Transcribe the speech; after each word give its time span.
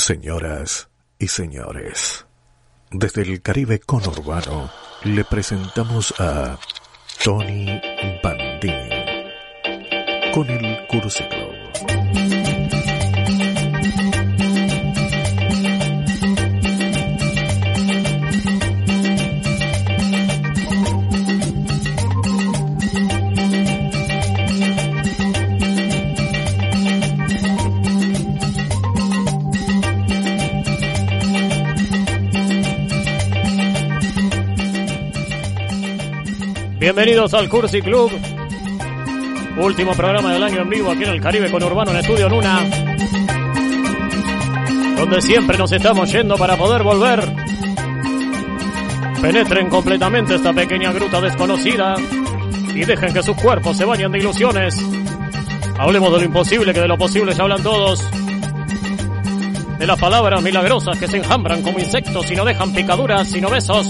Señoras 0.00 0.88
y 1.18 1.28
señores, 1.28 2.26
desde 2.90 3.20
el 3.20 3.42
Caribe 3.42 3.80
conurbano 3.80 4.70
le 5.04 5.24
presentamos 5.24 6.14
a 6.18 6.58
Tony 7.22 7.78
Bandini 8.22 9.28
con 10.32 10.48
el 10.48 10.86
Cursiclo. 10.86 11.49
Bienvenidos 36.92 37.32
al 37.34 37.48
Cursi 37.48 37.80
Club. 37.82 38.10
Último 39.56 39.92
programa 39.92 40.32
del 40.32 40.42
año 40.42 40.62
en 40.62 40.68
vivo 40.68 40.90
aquí 40.90 41.04
en 41.04 41.10
el 41.10 41.20
Caribe 41.20 41.48
con 41.48 41.62
Urbano 41.62 41.92
en 41.92 41.98
Estudio 41.98 42.28
Luna. 42.28 42.68
Donde 44.96 45.22
siempre 45.22 45.56
nos 45.56 45.70
estamos 45.70 46.10
yendo 46.10 46.36
para 46.36 46.56
poder 46.56 46.82
volver. 46.82 47.20
Penetren 49.22 49.68
completamente 49.68 50.34
esta 50.34 50.52
pequeña 50.52 50.90
gruta 50.90 51.20
desconocida 51.20 51.94
y 52.74 52.84
dejen 52.84 53.14
que 53.14 53.22
sus 53.22 53.36
cuerpos 53.36 53.76
se 53.76 53.84
bañen 53.84 54.10
de 54.10 54.18
ilusiones. 54.18 54.74
Hablemos 55.78 56.12
de 56.12 56.18
lo 56.18 56.24
imposible 56.24 56.74
que 56.74 56.80
de 56.80 56.88
lo 56.88 56.98
posible 56.98 57.32
ya 57.34 57.44
hablan 57.44 57.62
todos. 57.62 58.04
De 59.78 59.86
las 59.86 60.00
palabras 60.00 60.42
milagrosas 60.42 60.98
que 60.98 61.06
se 61.06 61.18
enjambran 61.18 61.62
como 61.62 61.78
insectos 61.78 62.28
y 62.32 62.34
no 62.34 62.44
dejan 62.44 62.72
picaduras 62.72 63.28
sino 63.28 63.48
besos 63.48 63.86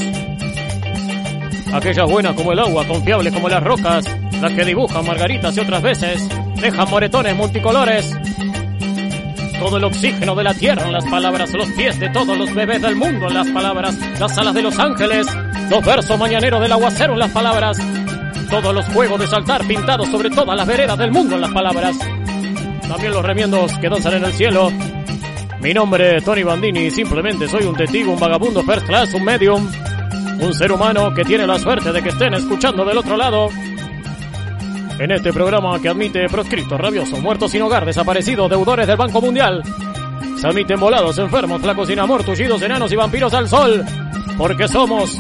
aquellas 1.73 2.11
buenas 2.11 2.35
como 2.35 2.53
el 2.53 2.59
agua, 2.59 2.87
confiables 2.87 3.33
como 3.33 3.49
las 3.49 3.63
rocas, 3.63 4.05
las 4.41 4.53
que 4.53 4.65
dibujan 4.65 5.07
margaritas 5.07 5.57
y 5.57 5.61
otras 5.61 5.83
veces 5.83 6.29
dejan 6.61 6.89
moretones 6.91 7.37
multicolores. 7.37 8.17
Todo 9.59 9.77
el 9.77 9.85
oxígeno 9.85 10.35
de 10.35 10.45
la 10.45 10.55
tierra 10.55 10.87
en 10.87 10.93
las 10.93 11.05
palabras, 11.05 11.53
los 11.53 11.69
pies 11.73 11.99
de 12.01 12.09
todos 12.11 12.37
los 12.37 12.53
bebés 12.55 12.81
del 12.81 12.97
mundo 12.97 13.29
en 13.29 13.35
las 13.35 13.49
palabras, 13.49 13.97
las 14.19 14.37
alas 14.39 14.55
de 14.55 14.63
los 14.63 14.79
ángeles, 14.79 15.27
los 15.69 15.85
versos 15.85 16.19
mañaneros 16.19 16.61
del 16.61 16.73
aguacero 16.73 17.13
en 17.13 17.19
las 17.19 17.31
palabras, 17.31 17.79
todos 18.49 18.75
los 18.75 18.87
juegos 18.87 19.21
de 19.21 19.27
saltar 19.27 19.65
pintados 19.67 20.09
sobre 20.09 20.31
todas 20.31 20.57
las 20.57 20.67
veredas 20.67 20.97
del 20.99 21.13
mundo 21.13 21.35
en 21.35 21.43
las 21.43 21.51
palabras, 21.51 21.97
también 22.89 23.13
los 23.13 23.25
remiendos 23.25 23.73
que 23.79 23.89
danzan 23.89 24.15
en 24.15 24.25
el 24.25 24.33
cielo. 24.33 24.73
Mi 25.61 25.75
nombre 25.75 26.17
es 26.17 26.25
Tony 26.25 26.43
Bandini 26.43 26.87
y 26.87 26.91
simplemente 26.91 27.47
soy 27.47 27.65
un 27.65 27.77
testigo, 27.77 28.13
un 28.13 28.19
vagabundo 28.19 28.63
first 28.63 28.87
class, 28.87 29.13
un 29.13 29.25
medium, 29.25 29.71
un 30.41 30.55
ser 30.55 30.73
humano 30.73 31.13
que 31.15 31.25
tiene 31.25 31.47
la 31.47 31.59
suerte 31.59 31.93
de 31.93 32.03
que 32.03 32.09
estén 32.09 32.35
escuchando 32.35 32.85
del 32.85 32.99
otro 32.99 33.17
lado. 33.17 33.49
En 34.99 35.11
este 35.11 35.33
programa 35.33 35.81
que 35.81 35.89
admite 35.89 36.29
proscritos, 36.29 36.79
rabiosos, 36.79 37.21
muertos 37.21 37.51
sin 37.51 37.63
hogar, 37.63 37.85
desaparecidos, 37.85 38.51
deudores 38.51 38.87
del 38.87 38.97
Banco 38.97 39.21
Mundial. 39.21 39.63
Se 40.39 40.47
admiten 40.47 40.81
volados, 40.81 41.19
enfermos, 41.19 41.61
flacos 41.61 41.89
sin 41.89 41.99
amor, 41.99 42.25
tullidos, 42.25 42.61
enanos 42.63 42.91
y 42.93 42.97
vampiros 42.97 43.33
al 43.35 43.49
sol. 43.49 43.85
Porque 44.39 44.69
somos 44.69 45.19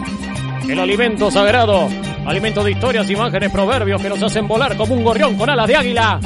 el 0.68 0.78
alimento 0.78 1.30
sagrado, 1.30 1.88
alimento 2.26 2.64
de 2.64 2.72
historias, 2.72 3.08
imágenes, 3.10 3.50
proverbios 3.50 4.00
que 4.00 4.08
nos 4.08 4.22
hacen 4.22 4.46
volar 4.48 4.76
como 4.76 4.94
un 4.94 5.04
gorrión 5.04 5.36
con 5.36 5.50
alas 5.50 5.66
de 5.66 5.76
águila. 5.76 6.20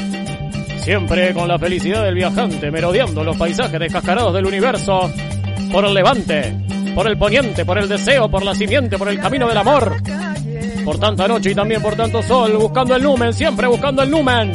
Siempre 0.79 1.33
con 1.33 1.49
la 1.49 1.59
felicidad 1.59 2.05
del 2.05 2.15
viajante, 2.15 2.71
merodeando 2.71 3.25
los 3.25 3.37
paisajes 3.37 3.81
descascarados 3.81 4.35
del 4.35 4.47
universo. 4.47 5.11
Por 5.73 5.85
el 5.87 5.95
levante, 5.95 6.55
por 6.95 7.09
el 7.09 7.19
poniente, 7.19 7.65
por 7.65 7.79
el 7.79 7.89
deseo, 7.89 8.29
por 8.29 8.45
la 8.45 8.55
simiente, 8.55 8.97
por 8.97 9.09
el 9.09 9.19
camino 9.19 9.49
del 9.49 9.57
amor. 9.59 9.97
Por 10.85 10.99
tanta 10.99 11.27
noche 11.27 11.51
y 11.51 11.55
también 11.55 11.83
por 11.83 11.97
tanto 11.97 12.23
sol, 12.23 12.57
buscando 12.57 12.95
el 12.95 13.03
numen, 13.03 13.33
siempre 13.33 13.67
buscando 13.67 14.03
el 14.03 14.11
numen. 14.11 14.53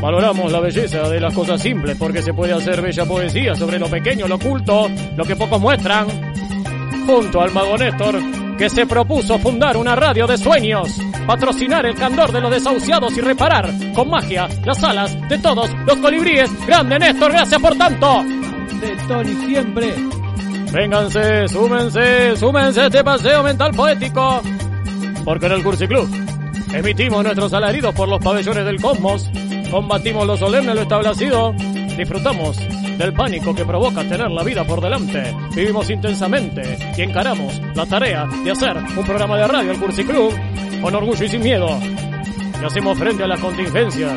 Valoramos 0.00 0.50
la 0.50 0.60
belleza 0.60 1.08
de 1.08 1.20
las 1.20 1.32
cosas 1.32 1.60
simples 1.60 1.96
porque 1.98 2.22
se 2.22 2.34
puede 2.34 2.52
hacer 2.52 2.82
bella 2.82 3.04
poesía 3.04 3.54
sobre 3.54 3.78
lo 3.78 3.88
pequeño, 3.88 4.26
lo 4.26 4.36
oculto, 4.36 4.88
lo 5.16 5.24
que 5.24 5.36
pocos 5.36 5.60
muestran. 5.60 6.06
Junto 7.06 7.40
al 7.40 7.52
mago 7.52 7.76
Néstor, 7.76 8.20
que 8.58 8.68
se 8.68 8.86
propuso 8.86 9.38
fundar 9.38 9.76
una 9.76 9.94
radio 9.94 10.26
de 10.26 10.36
sueños, 10.36 11.00
patrocinar 11.26 11.86
el 11.86 11.94
candor 11.94 12.32
de 12.32 12.40
los 12.40 12.50
desahuciados 12.50 13.16
y 13.16 13.20
reparar 13.20 13.72
con 13.94 14.10
magia 14.10 14.48
las 14.64 14.82
alas 14.82 15.16
de 15.28 15.38
todos 15.38 15.70
los 15.86 15.96
colibríes. 15.98 16.50
Grande 16.66 16.98
Néstor, 16.98 17.32
gracias 17.32 17.60
por 17.60 17.76
tanto. 17.76 18.24
De 18.80 18.96
Tony 19.08 19.34
siempre 19.46 19.94
Vénganse, 20.72 21.48
súmense, 21.48 22.36
súmense 22.36 22.80
a 22.80 22.86
este 22.86 23.04
paseo 23.04 23.42
mental 23.42 23.72
poético. 23.72 24.42
Porque 25.24 25.46
en 25.46 25.52
el 25.52 25.62
Cursi 25.62 25.86
Club 25.86 26.08
emitimos 26.72 27.22
nuestros 27.22 27.52
alaridos 27.52 27.94
por 27.94 28.08
los 28.08 28.20
pabellones 28.20 28.64
del 28.64 28.80
cosmos, 28.80 29.30
combatimos 29.70 30.26
lo 30.26 30.36
solemne, 30.36 30.74
lo 30.74 30.82
establecido, 30.82 31.52
disfrutamos 31.96 32.58
del 32.98 33.12
pánico 33.12 33.54
que 33.54 33.64
provoca 33.64 34.02
tener 34.02 34.30
la 34.30 34.42
vida 34.42 34.64
por 34.64 34.80
delante, 34.80 35.34
vivimos 35.54 35.88
intensamente 35.90 36.78
y 36.96 37.02
encaramos 37.02 37.60
la 37.74 37.86
tarea 37.86 38.26
de 38.44 38.50
hacer 38.50 38.76
un 38.76 39.04
programa 39.04 39.36
de 39.38 39.48
radio, 39.48 39.70
el 39.70 39.78
Cursi 39.78 40.04
Club, 40.04 40.32
con 40.80 40.94
orgullo 40.94 41.24
y 41.24 41.28
sin 41.28 41.42
miedo. 41.42 41.68
Y 42.60 42.64
hacemos 42.64 42.98
frente 42.98 43.22
a 43.22 43.26
las 43.26 43.40
contingencias, 43.40 44.12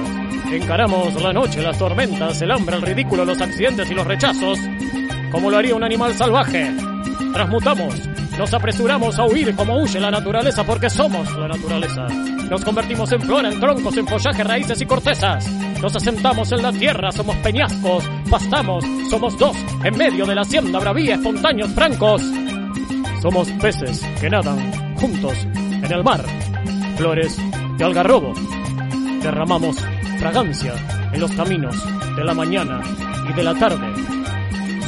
encaramos 0.51 1.21
la 1.21 1.33
noche, 1.33 1.61
las 1.61 1.77
tormentas, 1.77 2.41
el 2.41 2.51
hambre, 2.51 2.77
el 2.77 2.81
ridículo, 2.81 3.25
los 3.25 3.41
accidentes 3.41 3.89
y 3.91 3.93
los 3.93 4.07
rechazos 4.07 4.59
como 5.31 5.49
lo 5.49 5.57
haría 5.57 5.75
un 5.75 5.83
animal 5.83 6.13
salvaje. 6.13 6.73
Transmutamos, 7.33 7.93
nos 8.37 8.53
apresuramos 8.53 9.19
a 9.19 9.25
huir 9.25 9.55
como 9.55 9.77
huye 9.81 9.99
la 9.99 10.11
naturaleza 10.11 10.63
porque 10.63 10.89
somos 10.89 11.31
la 11.37 11.47
naturaleza. 11.47 12.07
Nos 12.49 12.63
convertimos 12.63 13.11
en 13.11 13.21
flora, 13.21 13.51
en 13.51 13.59
troncos, 13.59 13.97
en 13.97 14.07
follaje, 14.07 14.43
raíces 14.43 14.81
y 14.81 14.85
cortezas. 14.85 15.47
Nos 15.81 15.95
asentamos 15.95 16.51
en 16.51 16.63
la 16.63 16.71
tierra, 16.71 17.11
somos 17.11 17.35
peñascos, 17.37 18.03
pastamos, 18.29 18.83
somos 19.09 19.37
dos 19.37 19.55
en 19.83 19.97
medio 19.97 20.25
de 20.25 20.35
la 20.35 20.41
hacienda, 20.41 20.79
bravía, 20.79 21.15
espontáneos, 21.15 21.71
francos. 21.71 22.21
Somos 23.21 23.51
peces 23.53 24.01
que 24.19 24.29
nadan 24.29 24.95
juntos 24.95 25.45
en 25.53 25.91
el 25.91 26.03
mar, 26.03 26.23
flores 26.97 27.37
de 27.77 27.83
algarrobo. 27.83 28.33
Derramamos 29.21 29.75
fragancia 30.17 30.73
en 31.13 31.19
los 31.19 31.31
caminos 31.33 31.75
de 32.15 32.23
la 32.23 32.33
mañana 32.33 32.81
y 33.29 33.33
de 33.33 33.43
la 33.43 33.53
tarde 33.53 34.08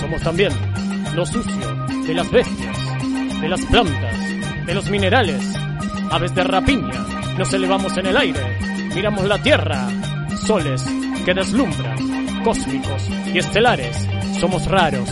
somos 0.01 0.21
también 0.23 0.51
lo 1.15 1.25
sucio 1.25 1.85
de 2.07 2.13
las 2.15 2.29
bestias, 2.31 2.77
de 3.39 3.47
las 3.47 3.61
plantas, 3.67 4.65
de 4.65 4.73
los 4.73 4.89
minerales, 4.89 5.53
aves 6.09 6.33
de 6.33 6.43
rapiña. 6.43 7.05
Nos 7.37 7.53
elevamos 7.53 7.95
en 7.97 8.07
el 8.07 8.17
aire, 8.17 8.39
miramos 8.95 9.23
la 9.25 9.37
tierra, 9.41 9.87
soles 10.45 10.83
que 11.23 11.33
deslumbran, 11.35 12.43
cósmicos 12.43 13.09
y 13.31 13.37
estelares. 13.37 14.07
Somos 14.39 14.65
raros, 14.65 15.09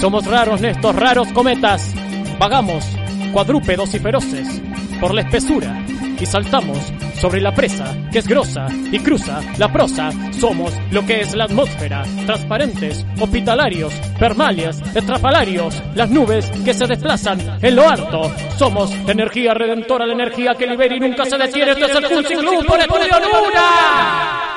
somos 0.00 0.24
raros 0.24 0.60
en 0.62 0.70
estos 0.70 0.94
raros 0.94 1.32
cometas. 1.32 1.92
Vagamos, 2.38 2.84
cuadrúpedos 3.32 3.92
y 3.94 3.98
feroces, 3.98 4.62
por 5.00 5.14
la 5.14 5.22
espesura 5.22 5.84
y 6.20 6.26
saltamos 6.26 6.92
sobre 7.20 7.40
la 7.40 7.52
presa 7.52 7.94
que 8.10 8.18
es 8.18 8.26
grosa 8.26 8.66
y 8.90 8.98
cruza 9.00 9.40
la 9.58 9.72
prosa. 9.72 10.10
Somos 10.32 10.72
lo 10.90 11.04
que 11.04 11.20
es 11.20 11.34
la 11.34 11.44
atmósfera, 11.44 12.04
transparentes, 12.26 13.04
hospitalarios, 13.20 13.92
permalias, 14.18 14.80
estrafalarios, 14.94 15.82
las 15.94 16.10
nubes 16.10 16.50
que 16.64 16.74
se 16.74 16.86
desplazan 16.86 17.58
en 17.60 17.76
lo 17.76 17.88
alto. 17.88 18.32
Somos 18.56 18.92
energía 19.06 19.54
redentora, 19.54 20.06
la 20.06 20.14
energía 20.14 20.54
que 20.54 20.66
libera 20.66 20.96
y 20.96 21.00
nunca 21.00 21.24
se 21.24 21.36
detiene. 21.36 21.72
Este 21.72 21.84
es 21.84 21.94
el 21.94 22.38
Club 22.38 22.66
por 22.66 22.80
Estudio 22.80 23.18
Luna. 23.20 24.48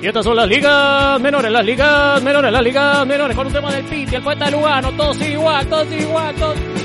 Y 0.00 0.06
estas 0.06 0.24
son 0.24 0.36
las 0.36 0.46
ligas 0.46 1.20
menores, 1.20 1.50
las 1.50 1.64
ligas 1.64 2.22
menores, 2.22 2.52
las 2.52 2.62
ligas 2.62 3.04
menores, 3.04 3.36
con 3.36 3.48
un 3.48 3.52
tema 3.52 3.72
del 3.72 3.84
Piti, 3.84 4.14
el 4.14 4.22
poeta 4.22 4.48
Lugano, 4.48 4.92
todos 4.92 5.20
igual, 5.22 5.66
todos 5.66 5.92
igual, 5.92 6.34
todos... 6.36 6.77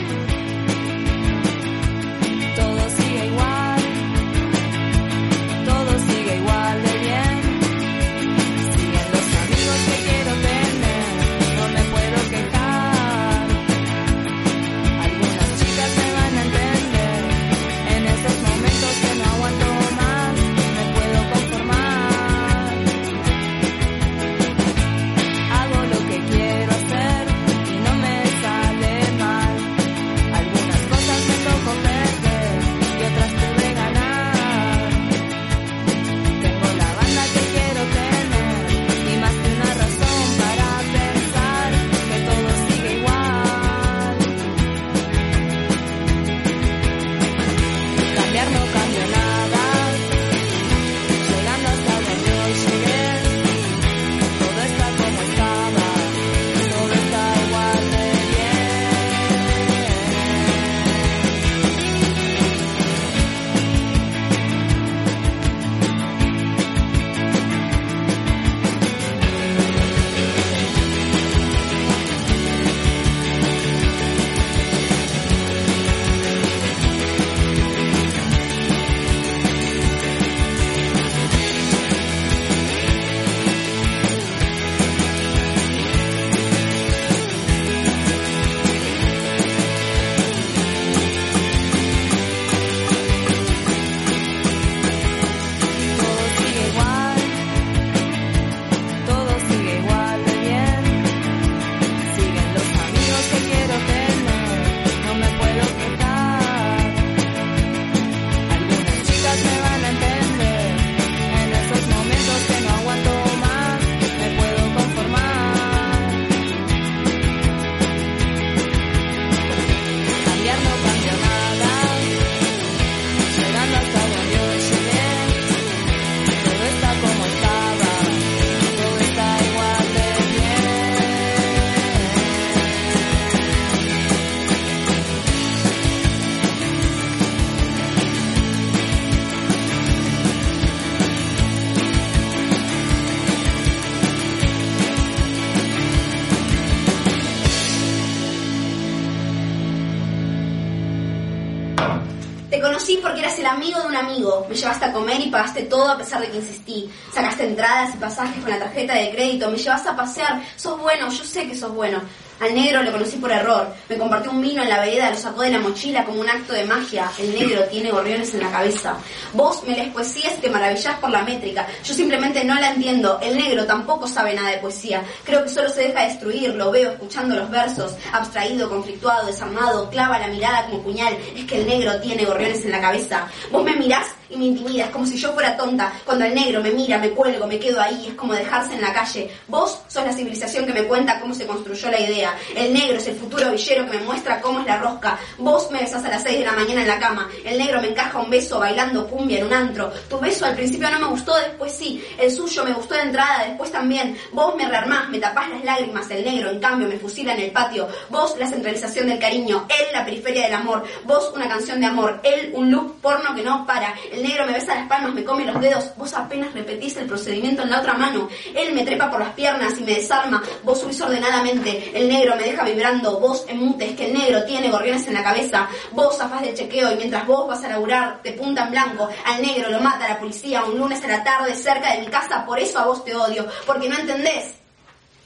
Me 154.54 154.60
llevaste 154.60 154.86
a 154.86 154.94
comer 154.94 155.20
y 155.20 155.32
pagaste 155.32 155.64
todo 155.64 155.90
a 155.90 155.98
pesar 155.98 156.22
de 156.22 156.30
que 156.30 156.38
insistí. 156.38 156.88
Sacaste 157.12 157.44
entradas 157.44 157.96
y 157.96 157.98
pasajes 157.98 158.40
con 158.40 158.52
la 158.52 158.60
tarjeta 158.60 158.94
de 158.94 159.10
crédito. 159.10 159.50
Me 159.50 159.58
llevaste 159.58 159.90
a 159.90 159.96
pasear. 159.96 160.44
Sos 160.56 160.80
bueno, 160.80 161.10
yo 161.10 161.24
sé 161.24 161.48
que 161.48 161.56
sos 161.56 161.74
bueno. 161.74 162.00
Al 162.40 162.54
negro 162.54 162.84
lo 162.84 162.92
conocí 162.92 163.18
por 163.18 163.32
error. 163.32 163.74
Me 163.90 163.98
compartió 163.98 164.30
un 164.30 164.42
vino 164.42 164.62
en 164.62 164.70
la 164.70 164.82
vereda, 164.82 165.10
lo 165.10 165.16
sacó 165.16 165.42
de 165.42 165.52
la 165.52 165.60
mochila 165.60 166.04
como 166.04 166.22
un 166.22 166.30
acto 166.30 166.54
de 166.54 166.66
magia. 166.66 167.10
El 167.18 167.34
negro 167.34 167.64
tiene 167.66 167.90
gorriones 167.90 168.34
en 168.34 168.42
la 168.42 168.52
cabeza. 168.52 168.96
Vos 169.34 169.64
me 169.64 169.76
lees 169.76 169.92
poesías 169.92 170.34
y 170.38 170.42
te 170.42 170.50
maravillás 170.52 171.00
por 171.00 171.10
la 171.10 171.24
métrica. 171.24 171.66
Yo 171.84 171.94
simplemente 171.96 172.44
no 172.44 172.54
la 172.56 172.72
entiendo. 172.72 173.20
El 173.24 173.38
negro 173.38 173.66
tampoco 173.66 174.08
sabe 174.08 174.36
nada 174.36 174.52
de 174.52 174.58
poesía. 174.58 175.04
Creo 175.24 175.44
que 175.44 175.50
solo 175.50 175.70
se 175.70 175.88
deja 175.88 176.04
destruir. 176.04 176.54
Lo 176.54 176.70
veo 176.70 176.92
escuchando 176.92 177.36
los 177.36 177.50
versos. 177.50 177.96
Abstraído, 178.12 178.70
conflictuado, 178.70 179.26
desarmado. 179.26 179.90
Clava 179.90 180.20
la 180.20 180.28
mirada 180.28 180.66
como 180.68 180.84
puñal. 180.84 181.18
Es 181.36 181.46
que 181.46 181.62
el 181.62 181.66
negro 181.66 182.00
tiene 182.02 182.26
gorriones 182.26 182.64
en 182.66 182.72
la 182.72 182.82
cabeza. 182.82 183.28
Vos 183.52 183.64
me 183.64 183.76
mirás 183.76 184.08
y 184.34 184.38
me 184.38 184.46
intimidas 184.46 184.90
como 184.90 185.06
si 185.06 185.18
yo 185.18 185.32
fuera 185.34 185.56
tonta. 185.56 185.94
Cuando 186.06 186.26
el 186.26 186.34
negro 186.34 186.62
me 186.62 186.72
mira, 186.72 186.98
me 186.98 187.10
cuelgo, 187.12 187.48
me 187.48 187.60
quedo 187.60 187.80
ahí. 187.80 188.08
Es 188.08 188.14
como 188.16 188.34
dejarse 188.34 188.74
en 188.74 188.82
la 188.82 188.94
calle. 188.94 189.30
Vos 189.48 189.80
sos 189.88 190.04
la 190.04 190.14
civilización 190.14 190.66
que 190.66 190.74
me 190.74 190.84
cuenta 190.84 191.20
cómo 191.20 191.34
se 191.34 191.46
construyó 191.46 191.92
la 191.92 192.00
idea. 192.00 192.36
El 192.56 192.74
negro 192.74 192.98
es 192.98 193.08
el 193.08 193.16
futuro 193.16 193.52
villero 193.52 193.90
que 193.90 193.98
me 193.98 194.04
muestra 194.04 194.42
cómo 194.42 194.60
es 194.60 194.66
la 194.66 194.78
rosca. 194.78 195.20
Vos 195.38 195.70
me 195.72 195.80
besás 195.80 196.04
a 196.06 196.10
las 196.10 196.24
6 196.24 196.40
de 196.40 196.46
la 196.46 196.54
mañana 196.54 196.82
en 196.82 196.88
la 196.88 197.00
cama. 197.00 197.30
El 197.44 197.58
negro 197.58 197.82
me 197.82 197.90
encaja 197.90 198.20
un 198.20 198.30
beso 198.30 198.60
bailando 198.60 199.08
cumbia 199.08 199.40
en 199.40 199.46
un 199.46 199.54
antro. 199.54 199.92
Tu 200.10 200.20
beso 200.20 200.46
al 200.46 200.56
principio 200.56 200.90
no 200.90 201.00
me 201.00 201.08
gustó, 201.08 201.36
después 201.36 201.72
sí. 201.72 202.04
El 202.18 202.32
suyo 202.32 202.64
me 202.64 202.74
gustó 202.74 202.96
de 202.96 203.02
entrada, 203.02 203.46
después 203.46 203.72
también. 203.72 204.18
Vos 204.32 204.56
me 204.56 204.68
rearmás, 204.68 205.10
me 205.10 205.20
tapás 205.20 205.50
las 205.50 205.64
lágrimas. 205.64 206.10
El 206.10 206.24
negro, 206.24 206.50
en 206.50 206.60
cambio, 206.60 206.88
me 206.88 206.98
fusila 206.98 207.34
en 207.34 207.42
el 207.42 207.52
patio. 207.52 207.88
Vos 208.10 208.36
la 208.38 208.48
centralización 208.48 209.08
del 209.08 209.20
cariño. 209.20 209.68
Él 209.70 209.88
la 209.94 210.06
periferia 210.06 210.44
del 210.44 210.54
amor. 210.54 210.84
Vos 211.04 211.32
una 211.36 211.48
canción 211.48 211.80
de 211.80 211.86
amor. 211.86 212.20
Él 212.24 212.52
un 212.54 212.72
loop 212.72 213.02
porno 213.02 213.36
que 213.36 213.44
no 213.44 213.66
para. 213.66 213.94
Negro 214.24 214.46
me 214.46 214.54
besa 214.54 214.76
las 214.76 214.88
palmas, 214.88 215.14
me 215.14 215.24
come 215.24 215.46
los 215.46 215.60
dedos. 215.60 215.92
Vos 215.98 216.14
apenas 216.14 216.54
repetís 216.54 216.98
el 216.98 217.06
procedimiento 217.06 217.64
en 217.64 217.70
la 217.70 217.80
otra 217.80 217.94
mano. 217.94 218.28
Él 218.56 218.74
me 218.74 218.84
trepa 218.84 219.10
por 219.10 219.20
las 219.20 219.34
piernas 219.34 219.78
y 219.80 219.84
me 219.84 219.96
desarma. 219.96 220.42
Vos 220.64 220.80
subís 220.80 221.00
ordenadamente. 221.02 221.92
El 221.94 222.08
negro 222.08 222.36
me 222.36 222.44
deja 222.44 222.64
vibrando. 222.64 223.20
Vos 223.20 223.46
emutes 223.48 223.96
que 223.96 224.08
el 224.08 224.14
negro 224.14 224.44
tiene 224.46 224.72
gorriones 224.72 225.08
en 225.08 225.14
la 225.14 225.24
cabeza. 225.24 225.68
Vos 225.92 226.18
zafás 226.18 226.42
del 226.42 226.56
chequeo 226.56 226.92
y 226.92 226.96
mientras 226.96 227.28
vos 227.28 227.48
vas 227.48 227.64
a 227.64 227.70
laburar 227.70 228.22
de 228.24 228.32
punta 228.34 228.66
en 228.66 228.72
blanco, 228.72 229.10
al 229.26 229.42
negro 229.42 229.70
lo 229.70 229.80
mata 229.80 230.08
la 230.08 230.20
policía 230.20 230.64
un 230.64 230.78
lunes 230.78 231.04
a 231.04 231.08
la 231.08 231.24
tarde 231.24 231.54
cerca 231.54 231.94
de 231.94 232.02
mi 232.02 232.08
casa. 232.08 232.46
Por 232.46 232.60
eso 232.60 232.80
a 232.80 232.86
vos 232.86 233.04
te 233.04 233.16
odio. 233.16 233.46
Porque 233.66 233.90
no 233.90 233.98
entendés. 233.98 234.56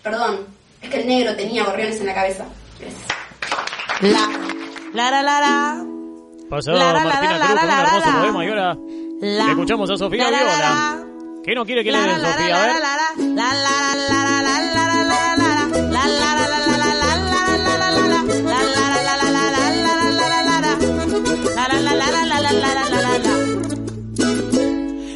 Perdón. 0.03 0.47
Es 0.81 0.89
que 0.89 1.01
el 1.01 1.07
negro 1.07 1.35
tenía 1.35 1.63
gorriones 1.63 1.99
en 1.99 2.05
la 2.05 2.13
cabeza. 2.13 2.45
La, 4.01 4.29
la, 4.93 5.23
la, 5.23 5.41
la. 5.41 5.83
Pasó 5.83 5.96
Pasaba 6.49 6.77
la, 6.77 6.93
la, 6.93 7.03
Martina 7.03 7.37
la, 7.37 7.45
Cruz 7.45 7.59
con 7.59 7.69
un 7.69 7.79
hermoso 7.79 8.19
poema 8.21 8.45
y 8.45 8.47
ahora 8.47 8.77
escuchamos 9.49 9.89
a 9.89 9.97
Sofía 9.97 10.29
Viola. 10.29 11.03
¿Qué 11.43 11.55
no 11.55 11.65
quiere 11.65 11.83
que 11.83 11.91
le 11.91 11.97
den 11.99 12.21
Sofía? 12.21 12.63
A 12.63 12.67
ver. 12.67 12.75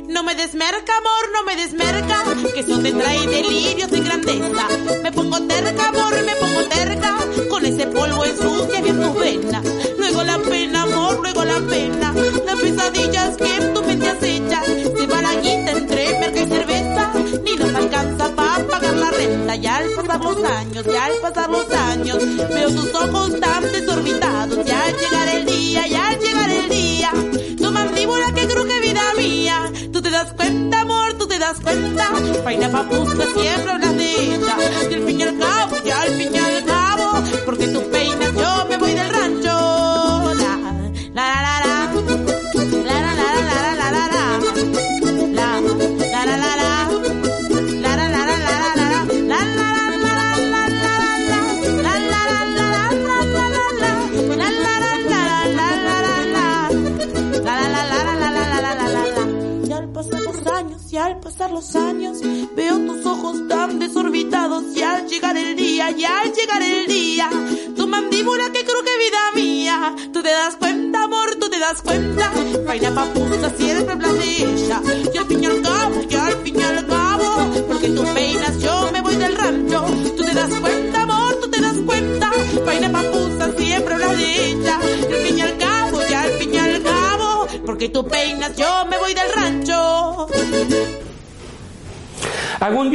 No 0.09 0.23
me 0.23 0.35
desmerca, 0.35 0.97
amor, 0.97 1.31
no 1.33 1.43
me 1.43 1.55
desmerca, 1.55 2.23
que 2.53 2.59
eso 2.59 2.77
te 2.79 2.91
trae 2.91 3.25
delirios 3.27 3.89
de 3.89 3.99
grandeza. 4.01 4.67
Me 5.01 5.11
pongo 5.13 5.41
terca, 5.47 5.87
amor, 5.89 6.13
me 6.25 6.35
pongo 6.35 6.63
terca, 6.65 7.15
con 7.49 7.65
ese 7.65 7.87
polvo 7.87 8.25
ensucia 8.25 8.81
bien 8.81 9.01
tus 9.01 9.15
venas. 9.15 9.70
Pasar 20.11 20.35
los 20.35 20.43
años, 20.43 20.85
y 20.85 20.95
al 20.95 21.13
pasar 21.21 21.49
los 21.49 21.71
años, 21.71 22.17
veo 22.49 22.69
tus 22.69 22.93
ojos 22.93 23.39
tan 23.39 23.63
desorbitados. 23.71 24.57
Y 24.67 24.71
al 24.71 24.97
llegar 24.97 25.27
el 25.35 25.45
día, 25.45 25.87
y 25.87 25.93
al 25.93 26.19
llegar 26.19 26.49
el 26.49 26.69
día, 26.69 27.11
tu 27.57 27.71
mandíbula 27.71 28.33
que 28.33 28.47
cruje 28.47 28.81
vida 28.81 29.01
mía. 29.17 29.71
Tú 29.93 30.01
te 30.01 30.09
das 30.09 30.33
cuenta, 30.33 30.81
amor, 30.81 31.13
tú 31.13 31.27
te 31.27 31.39
das 31.39 31.59
cuenta. 31.59 32.09
Faina 32.43 32.69
papusta 32.69 33.23
siempre 33.33 33.71
hablas 33.71 33.95
de 33.95 34.23
ella. 34.23 34.57
Y 34.89 34.93
al 34.93 35.03
fin 35.03 35.19
y 35.19 35.23
al 35.23 35.37
cabo, 35.37 35.75
y 35.85 35.89
al 35.89 36.09
fin 36.09 36.29
y 36.33 36.37
al 36.37 36.65
cabo, 36.65 37.23
porque 37.45 37.67
tú 37.67 37.81
peinas, 37.89 38.30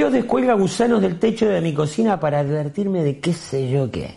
dios 0.06 0.22
descuelga 0.22 0.54
gusanos 0.54 1.02
del 1.02 1.18
techo 1.18 1.48
de 1.48 1.60
mi 1.60 1.72
cocina 1.72 2.20
para 2.20 2.38
advertirme 2.38 3.02
de 3.02 3.18
qué 3.18 3.32
sé 3.32 3.68
yo 3.68 3.90
qué. 3.90 4.14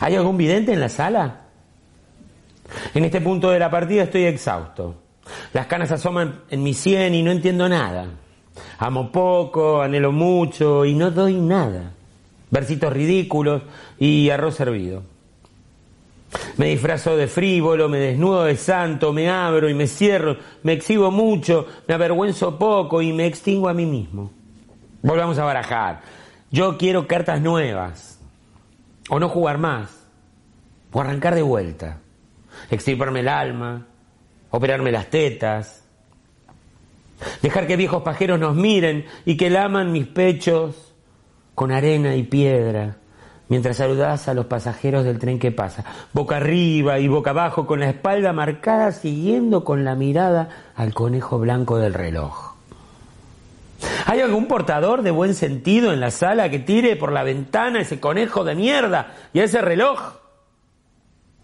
¿Hay 0.00 0.14
algún 0.14 0.36
vidente 0.36 0.72
en 0.72 0.80
la 0.80 0.90
sala? 0.90 1.40
En 2.92 3.04
este 3.04 3.22
punto 3.22 3.50
de 3.50 3.58
la 3.58 3.70
partida 3.70 4.02
estoy 4.02 4.24
exhausto. 4.24 4.94
Las 5.54 5.66
canas 5.66 5.90
asoman 5.90 6.42
en 6.50 6.62
mi 6.62 6.74
sien 6.74 7.14
y 7.14 7.22
no 7.22 7.30
entiendo 7.30 7.66
nada. 7.66 8.08
Amo 8.78 9.10
poco, 9.10 9.80
anhelo 9.80 10.12
mucho 10.12 10.84
y 10.84 10.94
no 10.94 11.10
doy 11.10 11.34
nada. 11.34 11.92
Versitos 12.50 12.92
ridículos 12.92 13.62
y 13.98 14.28
arroz 14.28 14.60
hervido. 14.60 15.02
Me 16.58 16.66
disfrazo 16.66 17.16
de 17.16 17.26
frívolo, 17.26 17.88
me 17.88 17.98
desnudo 17.98 18.44
de 18.44 18.56
santo, 18.56 19.14
me 19.14 19.30
abro 19.30 19.70
y 19.70 19.74
me 19.74 19.86
cierro, 19.86 20.36
me 20.62 20.74
exhibo 20.74 21.10
mucho, 21.10 21.66
me 21.86 21.94
avergüenzo 21.94 22.58
poco 22.58 23.00
y 23.00 23.14
me 23.14 23.26
extingo 23.26 23.70
a 23.70 23.74
mí 23.74 23.86
mismo. 23.86 24.37
Volvamos 25.02 25.38
a 25.38 25.44
barajar. 25.44 26.02
Yo 26.50 26.78
quiero 26.78 27.06
cartas 27.06 27.40
nuevas. 27.40 28.20
O 29.08 29.18
no 29.18 29.28
jugar 29.28 29.58
más. 29.58 30.06
O 30.92 31.00
arrancar 31.00 31.34
de 31.34 31.42
vuelta. 31.42 31.98
Extirparme 32.70 33.20
el 33.20 33.28
alma. 33.28 33.86
Operarme 34.50 34.92
las 34.92 35.10
tetas. 35.10 35.84
Dejar 37.42 37.66
que 37.66 37.76
viejos 37.76 38.02
pajeros 38.02 38.38
nos 38.38 38.54
miren 38.54 39.04
y 39.24 39.36
que 39.36 39.50
laman 39.50 39.92
mis 39.92 40.06
pechos 40.06 40.94
con 41.54 41.72
arena 41.72 42.14
y 42.14 42.22
piedra 42.22 42.98
mientras 43.48 43.78
saludás 43.78 44.28
a 44.28 44.34
los 44.34 44.46
pasajeros 44.46 45.04
del 45.04 45.18
tren 45.18 45.38
que 45.38 45.50
pasa, 45.50 45.84
boca 46.12 46.36
arriba 46.36 46.98
y 46.98 47.08
boca 47.08 47.30
abajo, 47.30 47.66
con 47.66 47.80
la 47.80 47.88
espalda 47.88 48.32
marcada, 48.32 48.92
siguiendo 48.92 49.64
con 49.64 49.84
la 49.84 49.94
mirada 49.94 50.48
al 50.74 50.94
conejo 50.94 51.38
blanco 51.38 51.78
del 51.78 51.94
reloj. 51.94 52.47
¿Hay 54.06 54.20
algún 54.20 54.46
portador 54.46 55.02
de 55.02 55.10
buen 55.10 55.34
sentido 55.34 55.92
en 55.92 56.00
la 56.00 56.10
sala 56.10 56.50
que 56.50 56.58
tire 56.58 56.96
por 56.96 57.12
la 57.12 57.22
ventana 57.22 57.80
ese 57.80 58.00
conejo 58.00 58.44
de 58.44 58.54
mierda 58.54 59.14
y 59.32 59.40
ese 59.40 59.60
reloj? 59.60 60.14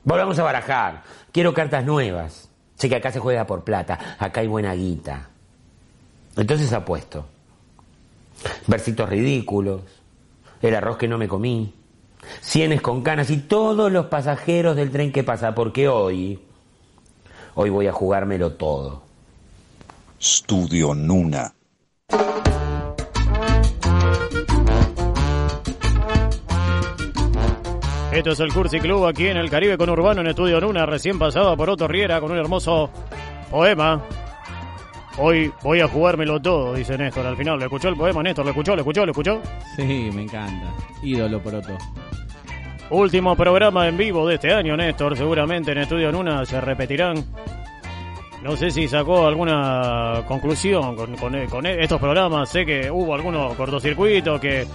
Volvamos 0.05 0.38
a 0.38 0.43
barajar. 0.43 1.03
Quiero 1.33 1.55
cartas 1.55 1.85
nuevas. 1.85 2.49
Sé 2.76 2.88
que 2.88 2.97
acá 2.97 3.12
se 3.12 3.21
juega 3.21 3.47
por 3.47 3.64
plata, 3.64 4.17
acá 4.19 4.41
hay 4.41 4.49
buena 4.49 4.75
guita. 4.75 5.29
Entonces 6.37 6.73
apuesto. 6.73 7.26
Versitos 8.67 9.09
ridículos, 9.09 9.83
el 10.61 10.75
arroz 10.75 10.97
que 10.97 11.09
no 11.09 11.17
me 11.17 11.29
comí, 11.29 11.73
sienes 12.41 12.83
con 12.83 13.03
canas 13.03 13.31
y 13.31 13.38
todos 13.38 13.93
los 13.93 14.07
pasajeros 14.07 14.76
del 14.76 14.91
tren 14.91 15.12
que 15.12 15.23
pasa, 15.23 15.55
porque 15.55 15.88
hoy, 15.88 16.41
hoy 17.55 17.71
voy 17.71 17.87
a 17.87 17.93
jugármelo 17.93 18.53
todo. 18.53 19.03
Studio 20.21 20.95
Nuna. 20.95 21.55
Esto 28.12 28.30
es 28.30 28.40
el 28.40 28.54
Cursi 28.54 28.78
Club 28.78 29.06
aquí 29.06 29.26
en 29.26 29.37
el 29.37 29.50
Caribe 29.50 29.76
con 29.76 29.90
Urbano 29.90 30.21
en 30.21 30.28
Estudio 30.28 30.61
Luna, 30.61 30.87
recién 30.87 31.18
pasada 31.18 31.56
por 31.56 31.68
Otto 31.68 31.88
Riera 31.88 32.21
con 32.21 32.30
un 32.30 32.38
hermoso 32.38 32.88
poema. 33.50 34.02
Hoy 35.18 35.52
voy 35.62 35.80
a 35.80 35.88
jugármelo 35.88 36.40
todo, 36.40 36.75
dice 36.75 36.97
Néstor. 36.97 37.26
Al 37.26 37.37
final, 37.37 37.59
¿le 37.59 37.64
escuchó 37.64 37.88
el 37.88 37.97
poema, 37.97 38.23
Néstor? 38.23 38.44
¿Le 38.44 38.52
escuchó? 38.52 38.75
¿Le 38.76 38.83
escuchó? 38.83 39.04
¿Le 39.04 39.11
escuchó? 39.11 39.42
Sí, 39.76 40.11
me 40.14 40.23
encanta. 40.23 40.73
Ídolo 41.02 41.40
Poroto. 41.42 41.76
Último 42.90 43.35
programa 43.35 43.88
en 43.88 43.97
vivo 43.97 44.26
de 44.28 44.37
este 44.37 44.52
año, 44.52 44.76
Néstor. 44.76 45.16
Seguramente 45.16 45.73
en 45.73 45.78
Estudio 45.78 46.12
Luna 46.12 46.47
se 46.47 46.61
repetirán. 46.61 47.16
No 48.45 48.57
sé 48.59 48.71
si 48.71 48.87
sacó 48.87 49.27
alguna 49.27 50.23
conclusión 50.29 50.95
con, 50.95 51.17
con- 51.17 51.67
estos 51.67 51.99
programas. 51.99 52.51
Sé 52.51 52.67
que 52.67 52.91
hubo 52.91 53.15
algunos 53.15 53.55
cortocircuitos 53.55 54.39
que 54.39 54.67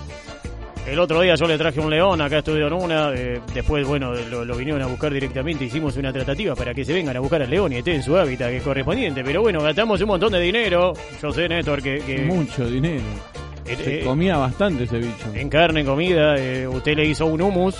el 0.88 0.98
otro 0.98 1.22
día 1.22 1.36
yo 1.36 1.46
le 1.46 1.56
traje 1.56 1.80
un 1.80 1.92
león 1.92 2.20
acá 2.20 2.40
Estudio 2.40 2.68
Luna. 2.68 3.12
eh, 3.14 3.40
después, 3.54 3.88
bueno, 3.88 4.12
lo, 4.14 4.58
vinieron 4.58 4.82
a 4.82 4.88
buscar 4.88 5.14
directamente. 5.14 5.66
Hicimos 5.66 5.96
una 5.98 6.12
tratativa 6.12 6.56
para 6.56 6.74
que 6.74 6.84
se 6.84 6.94
vengan 6.94 7.16
a 7.16 7.20
buscar 7.20 7.44
al 7.44 7.50
león 7.52 7.72
y 7.72 7.76
esté 7.76 7.94
en 7.94 8.02
su 8.02 8.18
hábitat 8.18 8.50
que 8.50 8.58
es 8.58 8.64
correspondiente. 8.64 9.24
Pero 9.24 9.42
bueno, 9.44 9.62
gastamos 9.62 10.02
un 10.02 10.08
montón 10.08 10.32
de 10.32 10.40
dinero. 10.42 10.94
Yo 11.22 11.32
sé, 11.32 11.48
Néstor, 11.48 11.84
que 11.84 12.26
Mucho 12.28 12.66
dinero. 12.66 13.04
Eh, 13.70 13.76
Se 13.78 14.00
eh, 14.02 14.04
comía 14.04 14.38
bastante 14.38 14.84
ese 14.86 14.98
bicho. 14.98 15.34
en 15.34 15.50
carne, 15.50 15.86
comida, 15.86 16.36
eh, 16.38 16.68
usted 16.68 16.96
le 16.96 17.06
hizo 17.06 17.26
un 17.28 17.42
hummus, 17.42 17.76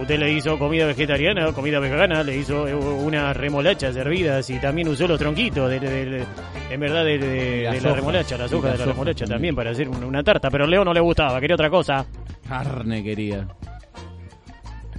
usted 0.00 0.18
le 0.18 0.32
hizo 0.32 0.58
comida 0.58 0.86
vegetariana, 0.86 1.52
comida 1.52 1.78
vegana, 1.80 2.22
le 2.22 2.36
hizo 2.36 2.64
unas 2.64 3.36
remolachas 3.36 3.96
hervidas 3.96 4.48
y 4.50 4.58
también 4.60 4.88
usó 4.88 5.06
los 5.08 5.18
tronquitos, 5.18 5.68
de, 5.70 5.80
de- 5.80 6.04
de- 6.06 6.24
en 6.70 6.80
verdad, 6.80 7.04
de, 7.04 7.68
la 7.82 7.94
remolacha, 7.94 8.36
las 8.36 8.52
hojas 8.52 8.72
de 8.72 8.78
la 8.78 8.84
remolacha 8.86 9.24
también. 9.26 9.54
para 9.56 9.70
hacer 9.70 9.88
un- 9.88 10.04
una 10.04 10.22
tarta, 10.22 10.50
pero 10.50 10.64
al 10.64 10.70
Leo 10.70 10.84
no 10.84 10.92
le 10.92 11.00
gustaba, 11.00 11.40
quería 11.40 11.54
otra 11.54 11.70
cosa. 11.70 12.04
Carne 12.48 13.02
quería. 13.02 13.46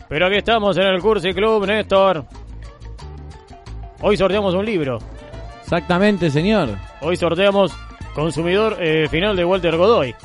Pero 0.10 0.26
aquí 0.28 0.36
estamos 0.38 0.76
en 0.78 0.84
el 0.88 1.00
Cursi 1.02 1.34
Club, 1.34 1.66
Néstor. 1.66 2.26
Hoy 4.02 4.18
sorteamos 4.18 4.54
un 4.56 4.66
libro, 4.66 4.98
Exactamente, 5.62 6.30
señor. 6.32 6.70
hoy 7.02 7.16
sorteamos 7.16 7.72
Consumidor 8.14 8.78
eh, 8.80 9.08
Final 9.10 9.36
de 9.36 9.46
Walter 9.46 9.78
Godoy. 9.78 10.16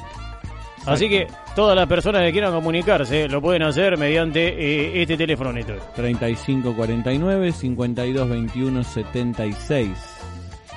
Así 0.87 1.09
que 1.09 1.27
todas 1.57 1.75
las 1.75 1.89
personas 1.89 2.23
que 2.23 2.33
quieran 2.33 2.53
comunicarse 2.53 3.29
lo 3.29 3.43
pueden 3.43 3.63
hacer 3.63 3.99
mediante 3.99 4.49
eh, 4.49 5.03
este 5.03 5.17
teléfono, 5.17 5.53
Néstor. 5.53 5.81
3549 5.97 7.53
5221 7.53 8.85
76. 8.85 10.17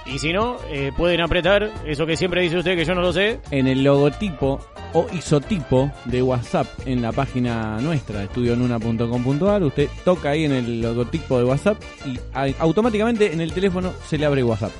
Y 0.07 0.17
si 0.17 0.33
no, 0.33 0.57
eh, 0.69 0.91
pueden 0.97 1.21
apretar 1.21 1.71
eso 1.85 2.07
que 2.07 2.17
siempre 2.17 2.41
dice 2.41 2.57
usted 2.57 2.75
que 2.75 2.83
yo 2.83 2.95
no 2.95 3.01
lo 3.01 3.13
sé. 3.13 3.39
En 3.51 3.67
el 3.67 3.83
logotipo 3.83 4.59
o 4.93 5.05
isotipo 5.13 5.91
de 6.05 6.23
WhatsApp 6.23 6.67
en 6.87 7.03
la 7.03 7.11
página 7.11 7.79
nuestra, 7.79 8.23
estudionuna.com.ar, 8.23 9.61
usted 9.61 9.87
toca 10.03 10.31
ahí 10.31 10.45
en 10.45 10.53
el 10.53 10.81
logotipo 10.81 11.37
de 11.37 11.43
WhatsApp 11.43 11.79
y 12.07 12.17
automáticamente 12.57 13.31
en 13.31 13.41
el 13.41 13.53
teléfono 13.53 13.93
se 14.07 14.17
le 14.17 14.25
abre 14.25 14.43
WhatsApp. 14.43 14.71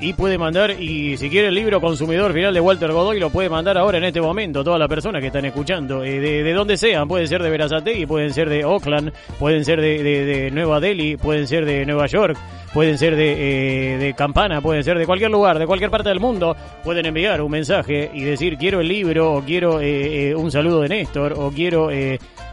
Y 0.00 0.12
puede 0.12 0.38
mandar, 0.38 0.80
y 0.80 1.16
si 1.16 1.28
quiere 1.28 1.48
el 1.48 1.54
libro 1.54 1.80
Consumidor 1.80 2.32
Final 2.32 2.54
de 2.54 2.60
Walter 2.60 2.92
Godoy, 2.92 3.18
lo 3.18 3.30
puede 3.30 3.48
mandar 3.48 3.76
ahora 3.76 3.98
en 3.98 4.04
este 4.04 4.20
momento. 4.20 4.62
Todas 4.62 4.78
las 4.78 4.88
personas 4.88 5.20
que 5.20 5.26
están 5.26 5.44
escuchando, 5.44 6.04
eh, 6.04 6.20
de, 6.20 6.44
de 6.44 6.52
donde 6.52 6.76
sean, 6.76 7.08
pueden 7.08 7.26
ser 7.26 7.42
de 7.42 7.50
Verazategui, 7.50 8.06
pueden 8.06 8.32
ser 8.32 8.48
de 8.48 8.64
Oakland, 8.64 9.12
pueden 9.40 9.64
ser 9.64 9.80
de, 9.80 10.50
Nueva 10.52 10.78
Delhi, 10.78 11.16
pueden 11.16 11.48
ser 11.48 11.64
de 11.66 11.84
Nueva 11.84 12.06
York, 12.06 12.38
pueden 12.72 12.96
ser 12.96 13.16
de, 13.16 13.94
eh, 13.94 13.98
de 13.98 14.14
Campana, 14.14 14.60
pueden 14.60 14.84
ser 14.84 14.98
de 14.98 15.06
cualquier 15.06 15.32
lugar, 15.32 15.58
de 15.58 15.66
cualquier 15.66 15.90
parte 15.90 16.10
del 16.10 16.20
mundo. 16.20 16.56
Pueden 16.84 17.06
enviar 17.06 17.42
un 17.42 17.50
mensaje 17.50 18.08
y 18.14 18.22
decir 18.22 18.56
quiero 18.56 18.80
el 18.80 18.86
libro, 18.86 19.32
o 19.32 19.42
quiero 19.42 19.80
eh, 19.80 20.28
eh, 20.30 20.34
un 20.36 20.52
saludo 20.52 20.82
de 20.82 20.88
Néstor, 20.90 21.34
o 21.36 21.50
quiero... 21.50 21.90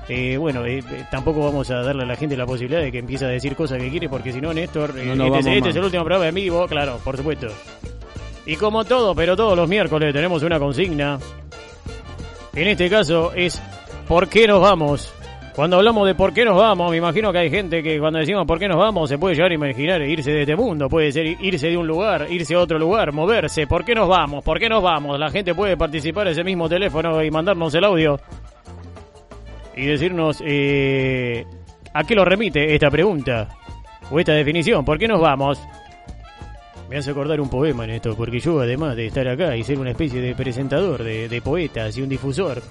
eh, 0.07 0.37
bueno, 0.37 0.65
eh, 0.65 0.79
eh, 0.79 1.05
tampoco 1.09 1.43
vamos 1.43 1.69
a 1.71 1.81
darle 1.81 2.03
a 2.03 2.05
la 2.05 2.15
gente 2.15 2.37
la 2.37 2.45
posibilidad 2.45 2.81
de 2.81 2.91
que 2.91 2.99
empiece 2.99 3.25
a 3.25 3.29
decir 3.29 3.55
cosas 3.55 3.79
que 3.79 3.89
quiere, 3.89 4.07
porque 4.07 4.31
si 4.31 4.39
no, 4.39 4.53
Néstor, 4.53 4.93
eh, 4.97 5.15
No 5.15 5.35
este, 5.35 5.57
este 5.57 5.69
es 5.69 5.75
el 5.75 5.83
último 5.83 6.03
programa 6.03 6.27
en 6.27 6.35
vivo, 6.35 6.67
claro, 6.67 6.99
por 7.03 7.17
supuesto. 7.17 7.47
Y 8.45 8.55
como 8.55 8.85
todo, 8.85 9.15
pero 9.15 9.35
todos 9.35 9.57
los 9.57 9.67
miércoles 9.67 10.13
tenemos 10.13 10.43
una 10.43 10.59
consigna. 10.59 11.17
En 12.53 12.67
este 12.67 12.89
caso 12.89 13.33
es 13.33 13.59
¿por 14.07 14.29
qué 14.29 14.47
nos 14.47 14.61
vamos? 14.61 15.11
Cuando 15.55 15.77
hablamos 15.77 16.05
de 16.05 16.15
por 16.15 16.33
qué 16.33 16.45
nos 16.45 16.57
vamos, 16.57 16.91
me 16.91 16.97
imagino 16.97 17.31
que 17.31 17.39
hay 17.39 17.49
gente 17.49 17.81
que 17.81 17.97
cuando 17.97 18.19
decimos 18.19 18.45
por 18.45 18.59
qué 18.59 18.67
nos 18.67 18.77
vamos 18.77 19.09
se 19.09 19.17
puede 19.17 19.35
llegar 19.35 19.51
a 19.51 19.55
imaginar 19.55 20.01
irse 20.01 20.31
de 20.31 20.41
este 20.41 20.55
mundo, 20.55 20.89
puede 20.89 21.11
ser 21.11 21.25
irse 21.25 21.69
de 21.69 21.77
un 21.77 21.87
lugar, 21.87 22.27
irse 22.29 22.53
a 22.53 22.59
otro 22.59 22.77
lugar, 22.77 23.11
moverse. 23.13 23.65
¿Por 23.65 23.83
qué 23.83 23.95
nos 23.95 24.07
vamos? 24.07 24.43
¿Por 24.43 24.59
qué 24.59 24.69
nos 24.69 24.83
vamos? 24.83 25.17
La 25.17 25.31
gente 25.31 25.55
puede 25.55 25.77
participar 25.77 26.27
en 26.27 26.33
ese 26.33 26.43
mismo 26.43 26.69
teléfono 26.69 27.23
y 27.23 27.31
mandarnos 27.31 27.73
el 27.73 27.85
audio 27.85 28.19
y 29.75 29.85
decirnos 29.85 30.41
eh, 30.45 31.45
a 31.93 32.03
qué 32.03 32.15
lo 32.15 32.25
remite 32.25 32.73
esta 32.73 32.89
pregunta 32.89 33.49
o 34.09 34.19
esta 34.19 34.33
definición. 34.33 34.85
¿Por 34.85 34.97
qué 34.97 35.07
nos 35.07 35.21
vamos? 35.21 35.59
Me 36.89 36.97
hace 36.97 37.11
acordar 37.11 37.41
un 37.41 37.49
poema 37.49 37.83
en 37.85 37.91
esto, 37.91 38.15
porque 38.15 38.39
yo 38.39 38.59
además 38.59 38.95
de 38.95 39.07
estar 39.07 39.27
acá 39.27 39.55
y 39.55 39.63
ser 39.63 39.79
una 39.79 39.91
especie 39.91 40.21
de 40.21 40.35
presentador 40.35 41.03
de, 41.03 41.27
de 41.27 41.41
poetas 41.41 41.97
y 41.97 42.01
un 42.01 42.09
difusor, 42.09 42.61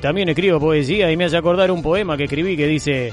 también 0.00 0.28
escribo 0.28 0.60
poesía 0.60 1.10
y 1.10 1.16
me 1.16 1.24
hace 1.24 1.36
acordar 1.36 1.70
un 1.70 1.82
poema 1.82 2.16
que 2.16 2.24
escribí 2.24 2.56
que 2.56 2.66
dice... 2.66 3.12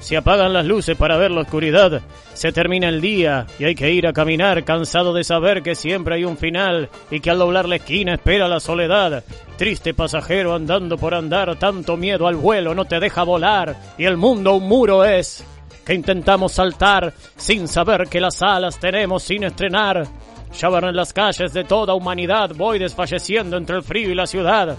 Se 0.00 0.18
apagan 0.18 0.52
las 0.52 0.66
luces 0.66 0.98
para 0.98 1.16
ver 1.16 1.30
la 1.30 1.40
oscuridad, 1.40 2.02
se 2.34 2.52
termina 2.52 2.90
el 2.90 3.00
día 3.00 3.46
y 3.58 3.64
hay 3.64 3.74
que 3.74 3.90
ir 3.90 4.06
a 4.06 4.12
caminar 4.12 4.62
cansado 4.62 5.14
de 5.14 5.24
saber 5.24 5.62
que 5.62 5.74
siempre 5.74 6.16
hay 6.16 6.24
un 6.24 6.36
final 6.36 6.90
y 7.10 7.20
que 7.20 7.30
al 7.30 7.38
doblar 7.38 7.66
la 7.66 7.76
esquina 7.76 8.12
espera 8.12 8.46
la 8.46 8.60
soledad. 8.60 9.24
Triste 9.56 9.94
pasajero 9.94 10.54
andando 10.54 10.98
por 10.98 11.14
andar, 11.14 11.56
tanto 11.56 11.96
miedo 11.96 12.26
al 12.26 12.34
vuelo 12.34 12.74
no 12.74 12.86
te 12.86 12.98
deja 12.98 13.22
volar 13.22 13.76
y 13.96 14.04
el 14.04 14.16
mundo 14.16 14.54
un 14.54 14.66
muro 14.66 15.04
es 15.04 15.44
que 15.84 15.94
intentamos 15.94 16.52
saltar 16.52 17.12
sin 17.36 17.68
saber 17.68 18.08
que 18.08 18.20
las 18.20 18.42
alas 18.42 18.80
tenemos 18.80 19.22
sin 19.22 19.44
estrenar. 19.44 20.08
Ya 20.58 20.68
van 20.68 20.84
en 20.84 20.96
las 20.96 21.12
calles 21.12 21.52
de 21.52 21.64
toda 21.64 21.94
humanidad, 21.94 22.50
voy 22.56 22.78
desfalleciendo 22.78 23.56
entre 23.56 23.76
el 23.76 23.82
frío 23.82 24.10
y 24.10 24.14
la 24.14 24.26
ciudad. 24.26 24.76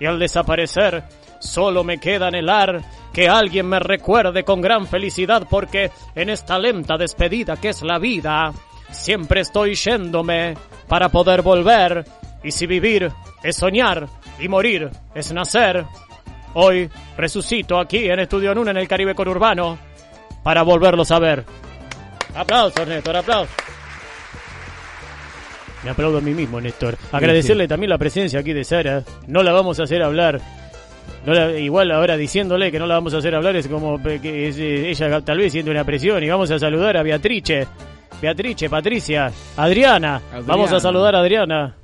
Y 0.00 0.06
al 0.06 0.18
desaparecer, 0.18 1.04
solo 1.38 1.82
me 1.82 1.98
queda 1.98 2.28
anhelar 2.28 2.82
que 3.12 3.28
alguien 3.28 3.66
me 3.66 3.78
recuerde 3.78 4.44
con 4.44 4.60
gran 4.60 4.86
felicidad 4.86 5.46
porque 5.48 5.90
en 6.14 6.28
esta 6.28 6.58
lenta 6.58 6.96
despedida 6.96 7.56
que 7.56 7.70
es 7.70 7.82
la 7.82 7.98
vida, 7.98 8.52
siempre 8.90 9.40
estoy 9.40 9.74
yéndome 9.74 10.54
para 10.86 11.08
poder 11.08 11.42
volver. 11.42 12.04
Y 12.42 12.50
si 12.52 12.66
vivir 12.66 13.10
es 13.42 13.56
soñar 13.56 14.06
y 14.38 14.48
morir 14.48 14.90
es 15.14 15.32
nacer, 15.32 15.84
hoy 16.54 16.88
resucito 17.16 17.78
aquí 17.78 18.08
en 18.08 18.20
Estudio 18.20 18.54
Nuna 18.54 18.70
en 18.70 18.76
el 18.78 18.88
Caribe 18.88 19.14
Conurbano 19.14 19.78
para 20.42 20.62
volverlos 20.62 21.10
a 21.10 21.18
ver. 21.18 21.44
Aplausos, 22.34 22.86
Néstor, 22.86 23.16
aplausos. 23.16 23.54
Me 25.84 25.90
aplaudo 25.90 26.18
a 26.18 26.20
mí 26.20 26.34
mismo, 26.34 26.60
Néstor. 26.60 26.96
Agradecerle 27.12 27.68
también 27.68 27.90
la 27.90 27.98
presencia 27.98 28.40
aquí 28.40 28.52
de 28.52 28.64
Sara. 28.64 29.02
No 29.26 29.42
la 29.42 29.52
vamos 29.52 29.78
a 29.78 29.84
hacer 29.84 30.02
hablar. 30.02 30.40
No 31.24 31.32
la- 31.32 31.52
igual 31.58 31.90
ahora 31.90 32.16
diciéndole 32.16 32.70
que 32.72 32.78
no 32.78 32.86
la 32.86 32.94
vamos 32.94 33.14
a 33.14 33.18
hacer 33.18 33.34
hablar 33.34 33.56
es 33.56 33.68
como 33.68 34.00
que 34.02 34.48
es, 34.48 34.58
eh, 34.58 34.90
ella 34.90 35.20
tal 35.22 35.38
vez 35.38 35.52
siente 35.52 35.70
una 35.70 35.84
presión 35.84 36.22
y 36.22 36.28
vamos 36.28 36.50
a 36.50 36.58
saludar 36.58 36.96
a 36.96 37.02
Beatrice. 37.02 37.66
Beatrice, 38.20 38.68
Patricia, 38.68 39.30
Adriana. 39.56 40.16
Adriana. 40.16 40.42
Vamos 40.46 40.72
a 40.72 40.80
saludar 40.80 41.14
a 41.14 41.20
Adriana. 41.20 41.76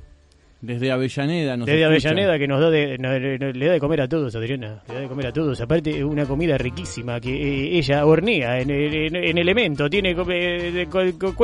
Desde 0.61 0.91
Avellaneda 0.91 1.57
nos 1.57 1.67
Desde 1.67 1.83
escucha. 1.83 2.09
Avellaneda 2.09 2.39
que 2.39 2.47
nos 2.47 2.59
da 2.59 2.69
de, 2.69 2.97
no, 2.97 3.09
no, 3.09 3.51
le 3.51 3.65
da 3.67 3.73
de 3.73 3.79
comer 3.79 4.01
a 4.01 4.07
todos, 4.07 4.35
Adriana. 4.35 4.81
Le 4.87 4.93
da 4.93 4.99
de 5.01 5.07
comer 5.07 5.27
a 5.27 5.31
todos. 5.33 5.61
Aparte, 5.61 6.03
una 6.03 6.25
comida 6.25 6.57
riquísima 6.57 7.19
que 7.19 7.29
eh, 7.29 7.77
ella 7.77 8.05
hornea 8.05 8.59
en, 8.59 8.71
en, 8.71 9.15
en 9.15 9.37
elemento. 9.37 9.89
Tiene, 9.89 10.15
eh, 10.29 10.87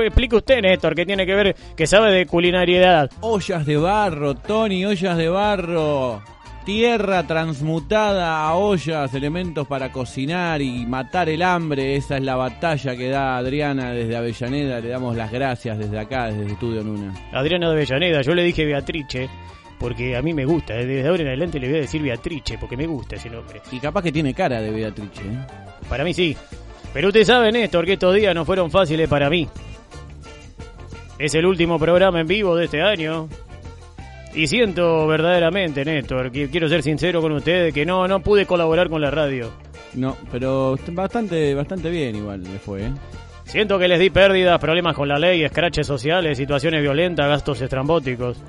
explique 0.06 0.36
usted, 0.36 0.62
Néstor, 0.62 0.96
que 0.96 1.06
tiene 1.06 1.26
que 1.26 1.36
ver, 1.36 1.56
que 1.76 1.86
sabe 1.86 2.12
de 2.12 2.26
culinariedad. 2.26 3.12
Ollas 3.22 3.66
de 3.66 3.78
barro, 3.78 4.36
Tony, 4.36 4.86
ollas 4.86 5.18
de 5.18 5.30
barro. 5.30 6.22
Tierra 6.66 7.26
transmutada 7.26 8.44
a 8.48 8.54
ollas, 8.54 9.12
elementos 9.16 9.68
para 9.68 9.92
cocinar 9.92 10.62
y 10.62 10.86
matar 10.86 11.28
el 11.28 11.42
hambre. 11.42 11.96
Esa 11.96 12.18
es 12.18 12.24
la 12.24 12.36
batalla 12.36 12.96
que 12.96 13.10
da 13.10 13.38
Adriana 13.38 13.92
desde 13.94 14.16
Avellaneda. 14.16 14.80
Le 14.80 14.90
damos 14.90 15.16
las 15.18 15.32
gracias 15.32 15.80
desde 15.80 15.98
acá, 16.00 16.28
desde 16.28 16.44
el 16.44 16.52
Estudio 16.52 16.84
Nuna. 16.84 17.14
Adriana 17.34 17.68
de 17.68 17.74
Avellaneda, 17.74 18.22
yo 18.22 18.36
le 18.36 18.44
dije 18.44 18.64
Beatrice, 18.64 19.28
porque 19.80 20.16
a 20.16 20.22
mí 20.22 20.36
me 20.36 20.46
gusta. 20.46 20.76
eh, 20.80 20.86
Desde 20.86 21.10
ahora 21.10 21.24
en 21.24 21.28
adelante 21.30 21.60
le 21.60 21.68
voy 21.68 21.78
a 21.78 21.82
decir 21.82 22.02
Beatrice, 22.04 22.60
porque 22.60 22.78
me 22.78 22.86
gusta 22.86 23.16
ese 23.16 23.32
nombre. 23.32 23.60
Y 23.72 23.80
capaz 23.80 24.04
que 24.04 24.12
tiene 24.12 24.34
cara 24.36 24.62
de 24.62 24.70
Beatrice. 24.70 25.22
¿eh? 25.24 25.40
Para 25.90 26.04
mí 26.04 26.14
sí. 26.14 26.38
Pero 26.94 27.08
usted 27.08 27.24
sabe, 27.24 27.52
Néstor, 27.52 27.86
que 27.86 27.94
estos 27.94 28.14
días 28.14 28.36
no 28.36 28.46
fueron 28.46 28.70
fáciles 28.70 29.10
para 29.10 29.32
mí. 29.32 29.48
Es 31.18 31.34
el 31.34 31.46
último 31.48 31.80
programa 31.80 32.20
en 32.22 32.28
vivo 32.28 32.56
de 32.56 32.66
este 32.66 32.84
año. 32.84 33.28
Y 34.34 34.48
siento 34.48 35.08
verdaderamente, 35.08 35.84
Néstor, 35.84 36.32
que 36.32 36.50
quiero 36.50 36.70
ser 36.70 36.84
sincero 36.84 37.22
con 37.22 37.34
ustedes, 37.34 37.74
que 37.74 37.86
no, 37.86 38.08
no 38.08 38.22
pude 38.22 38.46
colaborar 38.46 38.90
con 38.90 39.02
la 39.02 39.12
radio. 39.12 39.52
No, 39.94 40.16
pero 40.32 40.78
bastante, 40.92 41.54
bastante 41.54 41.90
bien 41.90 42.16
igual 42.16 42.42
le 42.44 42.60
fue. 42.60 42.84
¿eh? 42.84 42.92
Siento 43.44 43.78
que 43.78 43.90
les 43.90 44.00
di 44.00 44.10
pérdidas, 44.10 44.60
problemas 44.60 44.96
con 44.96 45.10
la 45.10 45.20
ley, 45.20 45.44
escraches 45.44 45.86
sociales, 45.86 46.38
situaciones 46.38 46.82
violentas, 46.82 47.28
gastos 47.28 47.62
estrambóticos. 47.62 48.42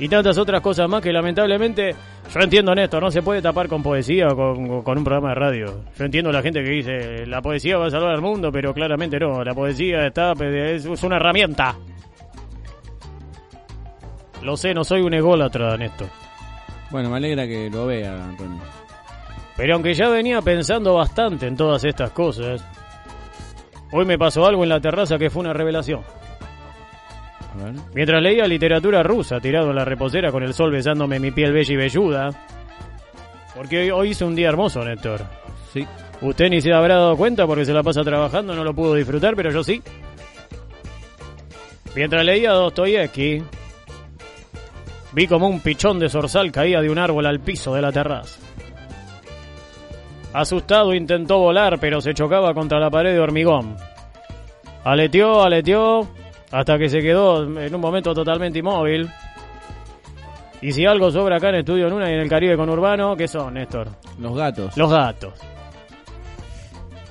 Y 0.00 0.08
tantas 0.08 0.38
otras 0.38 0.60
cosas 0.60 0.88
más 0.88 1.02
que 1.02 1.12
lamentablemente, 1.12 1.94
yo 2.32 2.40
entiendo 2.40 2.74
Néstor, 2.74 3.02
no 3.02 3.10
se 3.10 3.22
puede 3.22 3.42
tapar 3.42 3.68
con 3.68 3.82
poesía 3.82 4.26
o 4.28 4.36
con, 4.36 4.82
con 4.82 4.98
un 4.98 5.04
programa 5.04 5.30
de 5.30 5.34
radio. 5.34 5.84
Yo 5.96 6.04
entiendo 6.04 6.32
la 6.32 6.42
gente 6.42 6.62
que 6.62 6.70
dice, 6.70 7.26
la 7.26 7.40
poesía 7.40 7.78
va 7.78 7.86
a 7.86 7.90
salvar 7.90 8.14
al 8.14 8.20
mundo, 8.20 8.50
pero 8.50 8.74
claramente 8.74 9.18
no, 9.20 9.44
la 9.44 9.54
poesía 9.54 10.06
está, 10.06 10.32
es, 10.32 10.86
es 10.86 11.02
una 11.04 11.16
herramienta. 11.16 11.76
Lo 14.42 14.56
sé, 14.56 14.72
no 14.72 14.84
soy 14.84 15.02
un 15.02 15.14
ególatra, 15.14 15.76
Néstor. 15.76 16.08
Bueno, 16.90 17.10
me 17.10 17.16
alegra 17.16 17.46
que 17.46 17.68
lo 17.70 17.86
vea, 17.86 18.14
Antonio. 18.14 18.62
Pero 19.56 19.74
aunque 19.74 19.94
ya 19.94 20.08
venía 20.08 20.40
pensando 20.40 20.94
bastante 20.94 21.46
en 21.46 21.56
todas 21.56 21.84
estas 21.84 22.12
cosas, 22.12 22.64
hoy 23.92 24.04
me 24.04 24.16
pasó 24.16 24.46
algo 24.46 24.62
en 24.62 24.68
la 24.68 24.80
terraza 24.80 25.18
que 25.18 25.30
fue 25.30 25.40
una 25.40 25.52
revelación. 25.52 26.02
A 27.52 27.64
ver. 27.64 27.74
Mientras 27.94 28.22
leía 28.22 28.46
literatura 28.46 29.02
rusa 29.02 29.40
tirado 29.40 29.70
en 29.70 29.76
la 29.76 29.84
reposera 29.84 30.30
con 30.30 30.44
el 30.44 30.54
sol 30.54 30.70
besándome 30.70 31.18
mi 31.18 31.32
piel 31.32 31.52
bella 31.52 31.74
y 31.74 31.76
velluda, 31.76 32.30
porque 33.56 33.78
hoy, 33.80 33.90
hoy 33.90 34.08
hice 34.10 34.24
un 34.24 34.36
día 34.36 34.48
hermoso, 34.48 34.80
Néstor. 34.84 35.22
Sí. 35.72 35.84
Usted 36.20 36.48
ni 36.48 36.60
se 36.60 36.72
habrá 36.72 36.96
dado 36.96 37.16
cuenta 37.16 37.46
porque 37.46 37.64
se 37.64 37.72
la 37.72 37.82
pasa 37.82 38.02
trabajando, 38.02 38.54
no 38.54 38.64
lo 38.64 38.74
pudo 38.74 38.94
disfrutar, 38.94 39.34
pero 39.34 39.50
yo 39.50 39.62
sí. 39.62 39.82
Mientras 41.94 42.24
leía 42.24 42.52
Dostoyevsky, 42.52 43.42
vi 45.12 45.26
como 45.26 45.48
un 45.48 45.60
pichón 45.60 45.98
de 45.98 46.08
zorzal 46.08 46.52
caía 46.52 46.80
de 46.80 46.90
un 46.90 46.98
árbol 46.98 47.26
al 47.26 47.40
piso 47.40 47.74
de 47.74 47.82
la 47.82 47.92
terraza. 47.92 48.40
Asustado 50.32 50.94
intentó 50.94 51.38
volar, 51.38 51.78
pero 51.80 52.00
se 52.00 52.14
chocaba 52.14 52.52
contra 52.54 52.78
la 52.78 52.90
pared 52.90 53.12
de 53.12 53.20
hormigón. 53.20 53.76
Aleteó, 54.84 55.42
aleteó, 55.42 56.06
hasta 56.50 56.78
que 56.78 56.88
se 56.88 57.00
quedó 57.00 57.44
en 57.44 57.74
un 57.74 57.80
momento 57.80 58.14
totalmente 58.14 58.58
inmóvil. 58.58 59.08
Y 60.60 60.72
si 60.72 60.84
algo 60.84 61.10
sobra 61.10 61.36
acá 61.36 61.50
en 61.50 61.56
Estudio 61.56 61.88
Luna 61.88 62.10
y 62.10 62.14
en 62.14 62.20
el 62.20 62.28
Caribe 62.28 62.56
conurbano, 62.56 63.16
¿qué 63.16 63.28
son, 63.28 63.54
Néstor? 63.54 63.88
Los 64.18 64.36
gatos. 64.36 64.76
Los 64.76 64.90
gatos. 64.90 65.34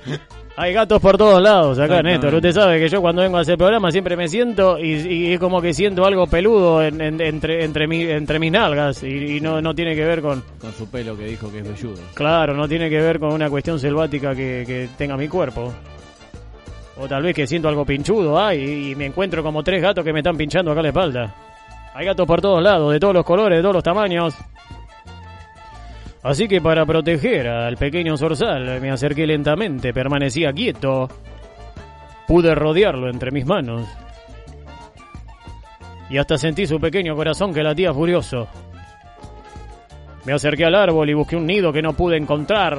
Hay 0.60 0.72
gatos 0.72 1.00
por 1.00 1.16
todos 1.16 1.40
lados 1.40 1.78
acá. 1.78 2.02
Néstor. 2.02 2.34
Usted 2.34 2.50
sabe 2.52 2.80
que 2.80 2.88
yo 2.88 3.00
cuando 3.00 3.22
vengo 3.22 3.38
a 3.38 3.42
hacer 3.42 3.56
programa 3.56 3.92
siempre 3.92 4.16
me 4.16 4.26
siento 4.26 4.76
y, 4.76 4.90
y 4.94 5.32
es 5.34 5.38
como 5.38 5.62
que 5.62 5.72
siento 5.72 6.04
algo 6.04 6.26
peludo 6.26 6.82
en- 6.82 7.00
en- 7.00 7.20
entre, 7.20 7.64
entre, 7.64 7.86
mi- 7.86 8.02
entre 8.02 8.40
mis 8.40 8.50
nalgas 8.50 9.04
y, 9.04 9.36
y 9.36 9.40
no, 9.40 9.60
no 9.62 9.72
tiene 9.72 9.94
que 9.94 10.04
ver 10.04 10.20
con... 10.20 10.42
Con 10.60 10.72
su 10.72 10.90
pelo 10.90 11.16
que 11.16 11.26
dijo 11.26 11.48
que 11.52 11.60
es 11.60 11.64
velludo. 11.68 12.02
Claro, 12.12 12.54
no 12.54 12.66
tiene 12.68 12.90
que 12.90 13.00
ver 13.00 13.20
con 13.20 13.32
una 13.32 13.48
cuestión 13.48 13.78
selvática 13.78 14.34
que, 14.34 14.64
que 14.66 14.88
tenga 14.98 15.16
mi 15.16 15.28
cuerpo. 15.28 15.72
O 17.00 17.06
tal 17.06 17.22
vez 17.22 17.36
que 17.36 17.46
siento 17.46 17.68
algo 17.68 17.84
pinchudo, 17.84 18.36
ay, 18.44 18.90
y 18.90 18.94
me 18.96 19.06
encuentro 19.06 19.44
como 19.44 19.62
tres 19.62 19.80
gatos 19.80 20.04
que 20.04 20.12
me 20.12 20.18
están 20.18 20.36
pinchando 20.36 20.72
acá 20.72 20.82
la 20.82 20.88
espalda. 20.88 21.34
Hay 21.94 22.04
gatos 22.04 22.26
por 22.26 22.40
todos 22.40 22.60
lados, 22.60 22.92
de 22.92 22.98
todos 22.98 23.14
los 23.14 23.24
colores, 23.24 23.58
de 23.58 23.62
todos 23.62 23.74
los 23.76 23.84
tamaños. 23.84 24.34
Así 26.28 26.46
que 26.46 26.60
para 26.60 26.84
proteger 26.84 27.48
al 27.48 27.78
pequeño 27.78 28.14
zorzal 28.18 28.82
me 28.82 28.90
acerqué 28.90 29.26
lentamente, 29.26 29.94
permanecía 29.94 30.52
quieto. 30.52 31.08
Pude 32.26 32.54
rodearlo 32.54 33.08
entre 33.08 33.30
mis 33.30 33.46
manos. 33.46 33.88
Y 36.10 36.18
hasta 36.18 36.36
sentí 36.36 36.66
su 36.66 36.78
pequeño 36.78 37.16
corazón 37.16 37.54
que 37.54 37.62
latía 37.62 37.94
furioso. 37.94 38.46
Me 40.26 40.34
acerqué 40.34 40.66
al 40.66 40.74
árbol 40.74 41.08
y 41.08 41.14
busqué 41.14 41.34
un 41.34 41.46
nido 41.46 41.72
que 41.72 41.80
no 41.80 41.94
pude 41.94 42.18
encontrar. 42.18 42.78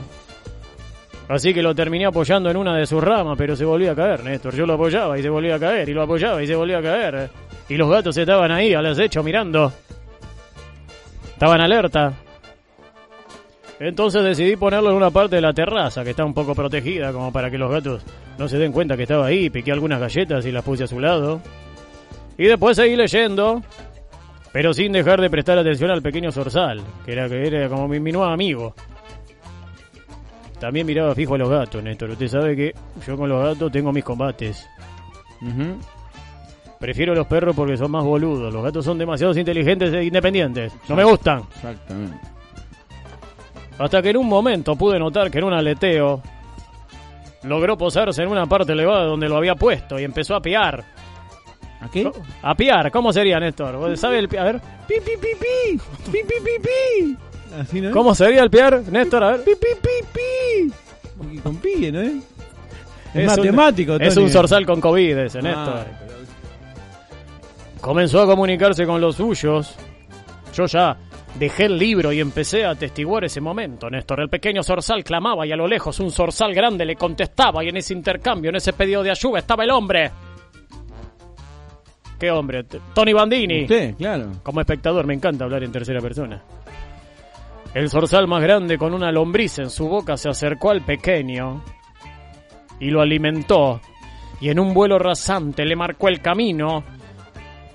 Así 1.28 1.52
que 1.52 1.64
lo 1.64 1.74
terminé 1.74 2.06
apoyando 2.06 2.52
en 2.52 2.58
una 2.58 2.76
de 2.76 2.86
sus 2.86 3.04
ramas, 3.04 3.36
pero 3.36 3.56
se 3.56 3.66
volvía 3.66 3.94
a 3.94 3.96
caer, 3.96 4.24
Néstor. 4.24 4.54
Yo 4.54 4.68
lo 4.68 4.74
apoyaba 4.74 5.18
y 5.18 5.24
se 5.24 5.30
volvía 5.30 5.56
a 5.56 5.60
caer, 5.60 5.90
y 5.90 5.94
lo 5.96 6.04
apoyaba 6.04 6.44
y 6.44 6.46
se 6.46 6.56
volvía 6.56 6.78
a 6.78 6.84
caer. 6.84 7.32
Y 7.68 7.78
los 7.78 7.90
gatos 7.90 8.16
estaban 8.16 8.52
ahí, 8.52 8.76
al 8.76 8.86
acecho, 8.86 9.24
mirando. 9.24 9.74
Estaban 11.34 11.62
alerta. 11.62 12.14
Entonces 13.80 14.22
decidí 14.24 14.58
ponerlo 14.58 14.90
en 14.90 14.98
una 14.98 15.10
parte 15.10 15.38
de 15.38 15.42
la 15.42 15.54
terraza, 15.54 16.04
que 16.04 16.10
está 16.10 16.26
un 16.26 16.34
poco 16.34 16.54
protegida, 16.54 17.14
como 17.14 17.32
para 17.32 17.50
que 17.50 17.58
los 17.58 17.72
gatos 17.72 18.04
no 18.38 18.48
se 18.48 18.58
den 18.58 18.74
cuenta 18.74 18.98
que 18.98 19.04
estaba 19.04 19.28
ahí. 19.28 19.50
Piqué 19.50 19.72
algunas 19.72 20.02
galletas 20.02 20.46
y 20.46 20.52
las 20.52 20.66
puse 20.66 20.84
a 20.84 20.88
su 20.88 21.00
lado. 21.00 21.42
Y 22.38 22.46
después 22.46 22.76
seguí 22.76 22.98
leyendo, 22.98 23.62
pero 24.52 24.74
sin 24.74 24.92
dejar 24.92 25.22
de 25.22 25.30
prestar 25.30 25.58
atención 25.58 25.92
al 25.92 26.02
pequeño 26.02 26.32
zorzal, 26.32 26.82
que 27.06 27.14
era, 27.14 27.30
que 27.30 27.48
era 27.48 27.70
como 27.70 27.88
mi, 27.88 28.02
mi 28.02 28.12
nuevo 28.12 28.30
amigo. 28.30 28.76
También 30.60 30.86
miraba 30.86 31.16
fijo 31.16 31.36
a 31.36 31.38
los 31.38 31.50
gatos, 31.50 31.82
Néstor. 31.82 32.10
Usted 32.10 32.28
sabe 32.28 32.56
que 32.56 32.74
yo 33.08 33.16
con 33.16 33.30
los 33.30 33.42
gatos 33.42 33.72
tengo 33.72 33.94
mis 33.94 34.04
combates. 34.04 34.68
Prefiero 36.80 37.16
los 37.16 37.28
perros 37.28 37.56
porque 37.56 37.78
son 37.78 37.92
más 37.92 38.04
boludos. 38.04 38.54
Los 38.54 38.62
gatos 38.62 38.84
son 38.84 38.98
demasiado 38.98 39.38
inteligentes 39.38 39.94
e 39.94 40.04
independientes. 40.04 40.74
No 40.90 40.98
me 40.98 41.06
gustan. 41.06 41.44
Exactamente. 41.56 42.39
Hasta 43.80 44.02
que 44.02 44.10
en 44.10 44.18
un 44.18 44.28
momento 44.28 44.76
pude 44.76 45.00
notar 45.00 45.32
que 45.32 45.38
en 45.40 45.46
un 45.46 45.54
aleteo 45.54 46.22
logró 47.44 47.78
posarse 47.78 48.22
en 48.24 48.30
una 48.30 48.46
parte 48.46 48.74
elevada 48.74 49.06
donde 49.06 49.28
lo 49.30 49.38
había 49.38 49.56
puesto 49.56 49.98
y 50.00 50.04
empezó 50.04 50.36
a 50.36 50.42
piar. 50.42 50.84
¿A 51.82 51.90
qué? 51.90 52.12
A 52.42 52.56
piar, 52.56 52.92
¿cómo 52.92 53.14
sería, 53.14 53.40
Néstor? 53.40 53.78
¿Vos 53.78 53.98
¿Sabe 54.00 54.20
el 54.20 54.28
pi- 54.28 54.36
A 54.36 54.44
ver. 54.44 54.60
Pi, 54.86 54.96
pi, 54.96 55.12
pi, 55.20 55.28
pi. 55.40 55.78
Pi, 56.12 56.18
pi, 56.24 56.34
pi, 56.44 56.52
pi. 56.62 57.18
Así 57.58 57.80
no 57.80 57.88
es. 57.88 57.94
¿Cómo 57.94 58.14
sería 58.14 58.44
el 58.44 58.50
piar, 58.50 58.82
Néstor? 58.92 59.24
A 59.24 59.32
ver. 59.32 59.44
Pi, 59.46 59.52
pi, 59.56 59.68
pi, 59.82 60.06
pi. 60.14 61.36
Y 61.36 61.38
con 61.40 61.56
pi, 61.58 61.90
¿no 61.92 62.02
es? 62.02 62.12
Es, 63.14 63.22
un- 63.22 63.26
matemático, 63.38 63.96
Es 63.96 64.14
Tony. 64.14 64.26
un 64.26 64.32
zorzal 64.32 64.66
con 64.66 64.82
COVID 64.82 65.18
ese, 65.20 65.42
Néstor. 65.42 65.78
Ay, 65.78 65.94
pero- 66.00 66.10
Comenzó 67.82 68.22
a 68.22 68.26
comunicarse 68.26 68.86
con 68.86 69.00
los 69.00 69.16
suyos. 69.16 69.74
Yo 70.54 70.66
ya 70.66 70.98
dejé 71.40 71.66
el 71.66 71.78
libro 71.78 72.12
y 72.12 72.20
empecé 72.20 72.66
a 72.66 72.72
atestiguar 72.72 73.24
ese 73.24 73.40
momento, 73.40 73.90
Néstor. 73.90 74.20
El 74.20 74.30
pequeño 74.30 74.62
zorzal 74.62 75.04
clamaba 75.04 75.48
y 75.48 75.52
a 75.52 75.56
lo 75.56 75.68
lejos 75.68 76.00
un 76.00 76.12
zorzal 76.12 76.54
grande 76.54 76.86
le 76.86 76.96
contestaba 76.96 77.64
y 77.64 77.70
en 77.70 77.78
ese 77.78 77.94
intercambio, 77.94 78.50
en 78.50 78.58
ese 78.58 78.74
pedido 78.74 79.02
de 79.02 79.12
ayuda 79.12 79.40
estaba 79.40 79.64
el 79.64 79.72
hombre. 79.72 80.12
¿Qué 82.20 82.30
hombre? 82.30 82.66
Tony 82.94 83.14
Bandini. 83.14 83.62
Usted, 83.64 83.96
claro. 83.96 84.32
Como 84.44 84.60
espectador 84.60 85.08
me 85.08 85.14
encanta 85.14 85.46
hablar 85.46 85.64
en 85.64 85.72
tercera 85.72 86.02
persona. 86.02 86.44
El 87.74 87.90
zorzal 87.90 88.28
más 88.28 88.44
grande 88.44 88.78
con 88.78 88.94
una 88.94 89.12
lombriz 89.12 89.60
en 89.60 89.70
su 89.70 89.88
boca 89.88 90.18
se 90.18 90.28
acercó 90.28 90.72
al 90.72 90.82
pequeño 90.82 91.64
y 92.80 92.90
lo 92.90 93.00
alimentó 93.00 93.80
y 94.42 94.50
en 94.50 94.60
un 94.60 94.74
vuelo 94.74 95.00
rasante 95.00 95.66
le 95.66 95.76
marcó 95.76 96.10
el 96.10 96.22
camino, 96.22 96.84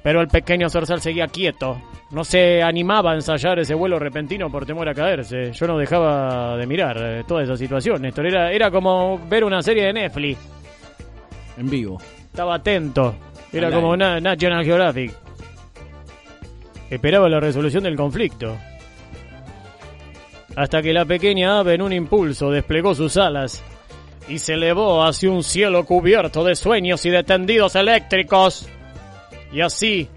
pero 0.03 0.20
el 0.20 0.29
pequeño 0.29 0.68
zorzal 0.68 1.00
seguía 1.00 1.27
quieto. 1.29 1.81
No 2.14 2.22
se 2.22 2.62
animaba 2.62 3.11
a 3.11 3.14
ensayar 3.16 3.59
ese 3.59 3.74
vuelo 3.74 3.98
repentino 3.98 4.48
por 4.48 4.64
temor 4.64 4.88
a 4.88 4.94
caerse. 4.94 5.50
Yo 5.50 5.66
no 5.66 5.77
dejaba 5.77 6.57
de 6.57 6.64
mirar 6.64 6.96
eh, 6.96 7.24
toda 7.27 7.42
esa 7.42 7.57
situación, 7.57 8.03
Néstor. 8.03 8.27
Era, 8.29 8.53
era 8.53 8.70
como 8.70 9.18
ver 9.29 9.42
una 9.42 9.61
serie 9.62 9.87
de 9.87 9.92
Netflix. 9.94 10.38
En 11.59 11.68
vivo. 11.68 12.00
Estaba 12.27 12.55
atento. 12.55 13.16
Era 13.53 13.68
como 13.72 13.90
una 13.90 14.20
National 14.20 14.64
Geographic. 14.64 15.12
Esperaba 16.88 17.29
la 17.29 17.40
resolución 17.40 17.83
del 17.83 17.96
conflicto. 17.96 18.57
Hasta 20.55 20.83
que 20.83 20.92
la 20.92 21.05
pequeña 21.05 21.59
ave 21.59 21.74
en 21.74 21.83
un 21.83 21.92
impulso 21.92 22.48
desplegó 22.48 22.94
sus 22.94 23.16
alas 23.16 23.61
y 24.29 24.38
se 24.38 24.55
elevó 24.55 25.03
hacia 25.03 25.33
un 25.33 25.42
cielo 25.42 25.85
cubierto 25.85 26.44
de 26.44 26.55
sueños 26.55 27.05
y 27.07 27.11
de 27.11 27.24
tendidos 27.24 27.74
eléctricos. 27.74 28.68
Y 29.53 29.62
así 29.62 30.09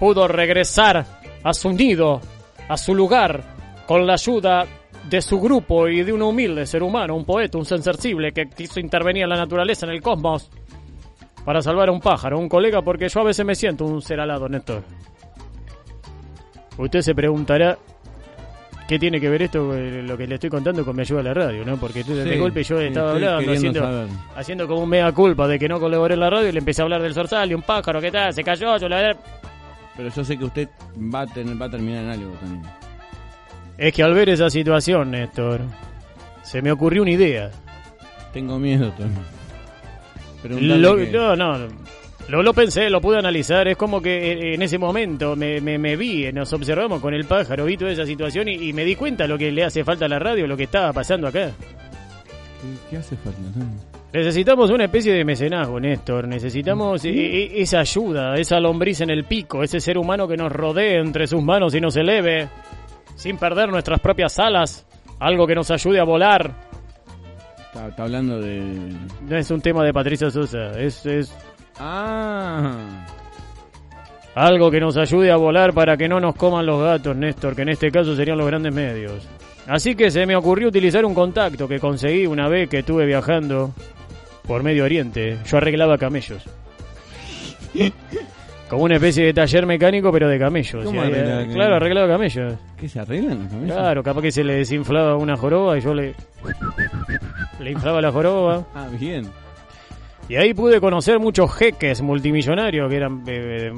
pudo 0.00 0.28
regresar 0.28 1.04
a 1.46 1.52
su 1.54 1.70
nido, 1.70 2.20
a 2.68 2.76
su 2.76 2.92
lugar, 2.92 3.40
con 3.86 4.04
la 4.04 4.14
ayuda 4.14 4.66
de 5.08 5.22
su 5.22 5.40
grupo 5.40 5.86
y 5.86 6.02
de 6.02 6.12
un 6.12 6.22
humilde 6.22 6.66
ser 6.66 6.82
humano, 6.82 7.14
un 7.14 7.24
poeta, 7.24 7.56
un 7.56 7.64
sensible 7.64 8.32
que 8.32 8.48
quiso 8.48 8.80
intervenir 8.80 9.22
en 9.22 9.28
la 9.28 9.36
naturaleza, 9.36 9.86
en 9.86 9.92
el 9.92 10.02
cosmos, 10.02 10.50
para 11.44 11.62
salvar 11.62 11.88
a 11.88 11.92
un 11.92 12.00
pájaro, 12.00 12.36
un 12.40 12.48
colega, 12.48 12.82
porque 12.82 13.08
yo 13.08 13.20
a 13.20 13.24
veces 13.24 13.46
me 13.46 13.54
siento 13.54 13.84
un 13.84 14.02
ser 14.02 14.18
alado, 14.18 14.48
Néstor. 14.48 14.82
Usted 16.78 17.00
se 17.00 17.14
preguntará 17.14 17.78
qué 18.88 18.98
tiene 18.98 19.20
que 19.20 19.28
ver 19.28 19.42
esto, 19.42 19.72
eh, 19.72 20.02
lo 20.02 20.16
que 20.16 20.26
le 20.26 20.34
estoy 20.34 20.50
contando, 20.50 20.84
con 20.84 20.96
mi 20.96 21.02
ayuda 21.02 21.20
a 21.20 21.24
la 21.24 21.34
radio, 21.34 21.64
¿no? 21.64 21.76
Porque 21.76 22.02
de 22.02 22.32
Sí, 22.32 22.38
golpe 22.40 22.64
yo 22.64 22.80
estaba 22.80 23.12
hablando, 23.12 23.52
haciendo, 23.52 23.80
saber. 23.80 24.08
haciendo 24.34 24.66
como 24.66 24.82
un 24.82 24.88
mea 24.88 25.12
culpa 25.12 25.46
de 25.46 25.60
que 25.60 25.68
no 25.68 25.78
colaboré 25.78 26.14
en 26.14 26.20
la 26.20 26.30
radio 26.30 26.48
y 26.48 26.52
le 26.52 26.58
empecé 26.58 26.82
a 26.82 26.84
hablar 26.84 27.02
del 27.02 27.14
zorzal 27.14 27.48
y 27.50 27.54
un 27.54 27.62
pájaro, 27.62 28.00
¿qué 28.00 28.10
tal? 28.10 28.32
Se 28.34 28.42
cayó, 28.42 28.76
yo 28.78 28.88
la 28.88 29.16
Pero 29.96 30.10
yo 30.10 30.24
sé 30.24 30.36
que 30.38 30.44
usted 30.44 30.68
va 31.14 31.22
a, 31.22 31.26
tener, 31.26 31.60
va 31.60 31.66
a 31.66 31.70
terminar 31.70 32.04
en 32.04 32.10
algo, 32.10 32.32
Tony. 32.40 32.60
Es 33.78 33.92
que 33.94 34.02
al 34.02 34.14
ver 34.14 34.28
esa 34.28 34.50
situación, 34.50 35.10
Néstor, 35.10 35.60
se 36.42 36.60
me 36.62 36.70
ocurrió 36.72 37.02
una 37.02 37.12
idea. 37.12 37.50
Tengo 38.32 38.58
miedo, 38.58 38.92
Tony. 38.92 39.10
Lo- 40.60 40.96
que- 40.96 41.10
no, 41.10 41.34
no, 41.36 41.68
lo, 42.28 42.42
lo 42.42 42.52
pensé, 42.54 42.90
lo 42.90 43.00
pude 43.00 43.18
analizar. 43.18 43.66
Es 43.68 43.76
como 43.76 44.00
que 44.02 44.32
eh, 44.32 44.54
en 44.54 44.62
ese 44.62 44.78
momento 44.78 45.34
me, 45.34 45.60
me, 45.60 45.78
me 45.78 45.96
vi, 45.96 46.30
nos 46.32 46.52
observamos 46.52 47.00
con 47.00 47.14
el 47.14 47.24
pájaro, 47.24 47.64
vi 47.64 47.76
toda 47.76 47.90
esa 47.92 48.04
situación 48.04 48.48
y, 48.48 48.68
y 48.68 48.72
me 48.72 48.84
di 48.84 48.96
cuenta 48.96 49.26
lo 49.26 49.38
que 49.38 49.50
le 49.50 49.64
hace 49.64 49.82
falta 49.84 50.04
a 50.04 50.08
la 50.08 50.18
radio, 50.18 50.46
lo 50.46 50.56
que 50.56 50.64
estaba 50.64 50.92
pasando 50.92 51.26
acá. 51.28 51.50
¿Qué, 51.50 52.90
qué 52.90 52.96
hace 52.98 53.16
falta, 53.16 53.38
Tony? 53.54 53.66
Necesitamos 54.16 54.70
una 54.70 54.84
especie 54.84 55.12
de 55.12 55.26
mecenazgo, 55.26 55.78
Néstor. 55.78 56.26
Necesitamos 56.26 57.04
e- 57.04 57.10
e- 57.10 57.60
esa 57.60 57.80
ayuda, 57.80 58.34
esa 58.36 58.58
lombriz 58.58 59.02
en 59.02 59.10
el 59.10 59.24
pico, 59.24 59.62
ese 59.62 59.78
ser 59.78 59.98
humano 59.98 60.26
que 60.26 60.38
nos 60.38 60.50
rodee 60.50 60.98
entre 61.00 61.26
sus 61.26 61.42
manos 61.42 61.74
y 61.74 61.82
nos 61.82 61.94
eleve, 61.98 62.48
sin 63.14 63.36
perder 63.36 63.68
nuestras 63.68 64.00
propias 64.00 64.38
alas. 64.38 64.86
Algo 65.20 65.46
que 65.46 65.54
nos 65.54 65.70
ayude 65.70 66.00
a 66.00 66.04
volar. 66.04 66.50
Está, 67.66 67.88
está 67.88 68.04
hablando 68.04 68.40
de. 68.40 68.58
No 69.28 69.36
es 69.36 69.50
un 69.50 69.60
tema 69.60 69.84
de 69.84 69.92
Patricia 69.92 70.30
Sosa, 70.30 70.70
es, 70.80 71.04
es 71.04 71.36
Ah. 71.78 73.06
algo 74.34 74.70
que 74.70 74.80
nos 74.80 74.96
ayude 74.96 75.30
a 75.30 75.36
volar 75.36 75.74
para 75.74 75.98
que 75.98 76.08
no 76.08 76.20
nos 76.20 76.36
coman 76.36 76.64
los 76.64 76.80
gatos, 76.82 77.14
Néstor, 77.14 77.54
que 77.54 77.62
en 77.62 77.68
este 77.68 77.90
caso 77.90 78.16
serían 78.16 78.38
los 78.38 78.46
grandes 78.46 78.72
medios. 78.72 79.28
Así 79.66 79.94
que 79.94 80.10
se 80.10 80.24
me 80.24 80.36
ocurrió 80.36 80.68
utilizar 80.68 81.04
un 81.04 81.12
contacto 81.12 81.68
que 81.68 81.78
conseguí 81.80 82.24
una 82.26 82.48
vez 82.48 82.70
que 82.70 82.78
estuve 82.78 83.04
viajando 83.04 83.72
por 84.46 84.62
Medio 84.62 84.84
Oriente. 84.84 85.38
Yo 85.46 85.56
arreglaba 85.56 85.98
camellos. 85.98 86.42
Como 88.68 88.82
una 88.84 88.96
especie 88.96 89.24
de 89.26 89.32
taller 89.32 89.64
mecánico, 89.64 90.10
pero 90.10 90.28
de 90.28 90.38
camellos. 90.38 90.84
¿Cómo 90.84 91.00
Y 91.04 91.04
ahí, 91.04 91.12
arreglaba 91.12 91.28
eh, 91.28 91.34
camellos? 91.36 91.54
claro, 91.54 91.76
arreglaba 91.76 92.08
camellos. 92.08 92.54
¿Qué 92.76 92.88
se 92.88 93.00
arreglan 93.00 93.38
los 93.42 93.48
camellos? 93.52 93.76
Claro, 93.76 94.02
capaz 94.02 94.22
que 94.22 94.32
se 94.32 94.42
le 94.44 94.54
desinflaba 94.54 95.16
una 95.16 95.36
joroba 95.36 95.78
y 95.78 95.80
yo 95.80 95.94
le... 95.94 96.14
Le 97.60 97.70
inflaba 97.70 98.00
la 98.00 98.10
joroba. 98.10 98.64
Ah, 98.74 98.88
bien. 98.98 99.26
Y 100.28 100.34
ahí 100.36 100.52
pude 100.52 100.80
conocer 100.80 101.20
muchos 101.20 101.54
jeques 101.54 102.02
multimillonarios 102.02 102.90
que 102.90 102.96
eran... 102.96 103.22
eh, 103.28 103.70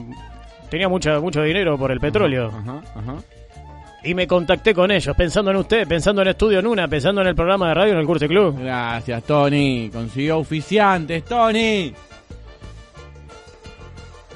tenía 0.70 0.88
mucha, 0.88 1.20
mucho 1.20 1.42
dinero 1.42 1.76
por 1.76 1.92
el 1.92 2.00
petróleo. 2.00 2.46
Ajá, 2.48 2.81
ajá. 2.94 3.16
Y 4.02 4.14
me 4.14 4.26
contacté 4.26 4.74
con 4.74 4.90
ellos, 4.90 5.14
pensando 5.16 5.50
en 5.50 5.56
usted, 5.56 5.87
pensando 5.87 6.22
en 6.22 6.28
Estudio 6.28 6.62
Nuna, 6.62 6.87
pensando 6.87 7.20
en 7.20 7.26
el 7.26 7.34
programa 7.34 7.68
de 7.68 7.74
radio 7.74 7.92
en 7.94 7.98
el 7.98 8.06
Curso 8.06 8.28
Club. 8.28 8.58
Gracias, 8.61 9.24
Tony. 9.24 9.90
Consiguió 9.92 10.38
oficiantes, 10.38 11.24
Tony. 11.24 11.92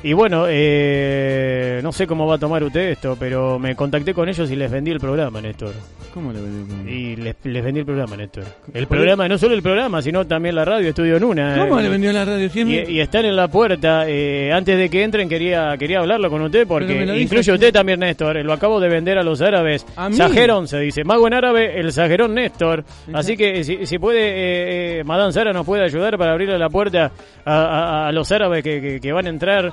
Y 0.05 0.13
bueno, 0.15 0.47
eh, 0.49 1.81
no 1.83 1.93
sé 1.93 2.07
cómo 2.07 2.27
va 2.27 2.35
a 2.35 2.39
tomar 2.39 2.63
usted 2.65 2.91
esto, 2.91 3.17
pero 3.19 3.59
me 3.59 3.77
contacté 3.77 4.13
con 4.13 4.29
ellos 4.29 4.51
y 4.51 4.57
les 4.57 4.71
vendí 4.71 4.91
el 4.91 4.99
programa, 4.99 5.41
Néstor. 5.41 5.73
¿Cómo 6.13 6.33
le 6.33 6.41
vendió? 6.43 6.93
Y 6.93 7.17
les, 7.17 7.37
les 7.45 7.65
vendí 7.65 7.81
el 7.81 7.87
programa, 7.87 8.17
Néstor. 8.17 8.45
El 8.75 8.87
programa, 8.87 9.29
no 9.29 9.39
solo 9.39 9.55
el 9.55 9.63
programa, 9.63 10.03
sino 10.03 10.27
también 10.27 10.55
la 10.57 10.65
radio 10.65 10.89
Estudio 10.89 11.19
Nuna. 11.21 11.57
¿Cómo 11.59 11.79
Eh, 11.79 11.85
le 11.85 11.89
vendió 11.89 12.13
la 12.13 12.25
radio? 12.25 12.47
Y, 12.47 12.49
Siempre. 12.51 12.91
y 12.93 13.01
están 13.01 13.25
en 13.27 13.37
la 13.37 13.49
puerta. 13.49 14.05
eh, 14.09 14.53
antes 14.53 14.77
de 14.77 14.91
que 14.91 15.03
entren 15.05 15.29
quería 15.29 15.75
quería 15.79 16.01
hablarlo 16.01 16.29
con 16.31 16.43
usted 16.43 16.67
porque 16.67 16.95
incluye 17.23 17.53
usted 17.53 17.73
también, 17.73 18.01
Néstor. 18.01 18.37
Lo 18.45 18.53
acabo 18.53 18.81
de 18.81 18.89
vender 18.89 19.19
a 19.19 19.23
los 19.23 19.41
árabes. 19.41 19.87
¿A 19.97 20.09
mí? 20.09 20.17
Sajerón 20.17 20.67
se 20.69 20.81
dice. 20.81 21.05
Mago 21.05 21.27
en 21.29 21.35
árabe, 21.35 21.79
el 21.81 21.93
Sajerón 21.93 22.35
Néstor. 22.35 22.85
Así 23.13 23.37
que 23.37 23.63
si, 23.65 23.87
si 23.87 23.99
puede, 23.99 24.19
eh, 24.21 25.01
eh, 25.01 25.05
Madame 25.05 25.33
Sara 25.33 25.53
nos 25.53 25.65
puede 25.65 25.85
ayudar 25.85 26.19
para 26.19 26.33
abrirle 26.33 26.59
la 26.59 26.69
puerta 26.69 27.13
a, 27.45 27.55
a- 27.55 28.09
a 28.09 28.13
los 28.13 28.31
árabes 28.33 28.63
que, 28.65 28.81
que- 28.81 29.01
que 29.01 29.13
van 29.13 29.27
a 29.27 29.31
entrar. 29.31 29.73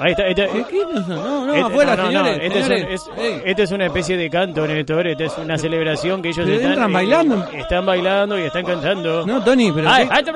Ahí 0.00 0.10
está, 0.10 0.24
ahí 0.24 0.30
está. 0.32 0.46
¿Qué, 0.48 0.64
qué 0.70 0.84
no? 0.84 1.00
No, 1.16 1.46
no, 1.46 1.54
Este- 1.54 1.66
afuera, 1.66 1.96
no, 1.96 2.02
no, 2.02 2.08
señores. 2.08 2.38
este, 2.42 2.58
es, 2.58 2.62
un- 2.64 2.68
señores. 2.76 3.08
es- 3.16 3.42
este 3.46 3.62
es 3.62 3.70
una 3.72 3.86
especie 3.86 4.16
de 4.18 4.30
canto, 4.30 4.66
Néstor. 4.66 5.06
Esta 5.06 5.24
es 5.24 5.38
una 5.38 5.56
celebración 5.58 6.20
que 6.22 6.28
ellos 6.28 6.44
Pero 6.44 6.56
están, 6.56 6.70
entran 6.72 6.90
eh, 6.90 6.94
bailando. 6.94 7.46
están 7.54 7.86
bailando 7.86 8.38
y 8.38 8.42
están 8.42 8.64
cantando. 8.64 9.26
No, 9.26 9.42
Tony, 9.42 9.72
pero. 9.72 9.88
Ay, 9.88 10.06
¿qué- 10.08 10.14
ay, 10.14 10.24
te- 10.24 10.32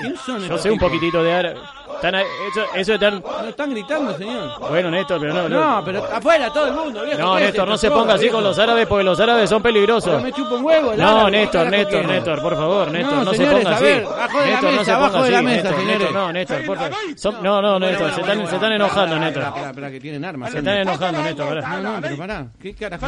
¿Quién 0.00 0.16
son 0.16 0.40
Yo 0.48 0.58
sé 0.58 0.70
un 0.70 0.78
poquitito 0.78 1.22
de 1.22 1.32
árabe. 1.32 1.56
Están, 1.94 2.14
ahí- 2.14 2.24
eso, 2.50 2.64
eso 2.74 2.94
están. 2.94 3.22
No 3.22 3.48
están 3.48 3.70
gritando, 3.70 4.16
señor. 4.16 4.50
Bueno, 4.68 4.90
Néstor, 4.90 5.20
pero 5.20 5.32
no. 5.34 5.48
No, 5.48 5.82
pero 5.84 6.04
afuera 6.12 6.50
todo 6.52 6.66
el 6.66 6.72
mundo, 6.74 7.02
viejo. 7.04 7.18
No, 7.18 7.34
¿qué 7.36 7.40
es 7.40 7.46
Néstor, 7.48 7.68
no 7.68 7.76
se 7.78 7.90
ponga 7.90 8.14
así 8.14 8.22
viejo? 8.24 8.36
con 8.36 8.44
los 8.44 8.58
árabes 8.58 8.86
porque 8.86 9.04
los 9.04 9.18
árabes 9.20 9.48
son 9.50 9.62
Pero 9.62 9.72
peligrosos. 9.74 10.22
me 10.22 10.32
chupa 10.32 10.54
un 10.54 10.64
huevo 10.64 10.92
el 10.92 10.98
No, 10.98 11.08
árabe, 11.08 11.30
¿qué 11.30 11.36
Néstor, 11.38 11.70
Néstor? 11.70 12.04
Néstor, 12.06 12.42
por 12.42 12.54
favor, 12.56 12.90
Néstor, 12.90 13.24
no, 13.24 13.30
se 13.30 13.36
señores, 13.36 13.58
ponga 13.58 13.70
a 13.70 13.74
así. 13.74 13.84
ver, 13.84 14.04
abajo 14.04 14.38
de 14.40 14.44
la 14.44 14.50
Néstor, 14.50 14.64
no 14.64 14.70
mesa, 14.78 14.84
se 14.84 14.92
ponga 14.92 14.96
abajo 15.06 15.16
de 15.16 15.22
así, 15.22 15.32
la 15.32 15.42
mesa, 15.42 15.54
Néstor, 15.62 15.74
señores. 15.80 15.98
Néstor, 15.98 16.14
no, 16.14 16.32
Néstor, 16.32 16.64
por 16.66 16.76
favor. 16.78 16.92
Son- 17.16 17.42
no, 17.42 17.62
no, 17.62 17.78
Néstor, 17.78 18.14
se 18.14 18.20
están, 18.20 18.46
se 18.48 18.54
están 18.54 18.72
enojando, 18.72 19.18
Néstor. 19.18 19.42
Espera, 19.42 19.48
espera, 19.48 19.70
espera, 19.70 19.90
que 19.90 20.00
tienen 20.00 20.24
armas. 20.24 20.52
Se 20.52 20.58
están 20.58 20.76
enojando, 20.76 21.22
Néstor. 21.22 21.48
pará. 21.60 21.76
No, 21.80 21.92
no, 21.94 22.00
pero 22.00 22.16
pará. 22.16 22.46
¿Qué 22.60 22.74
carajo? 22.74 23.06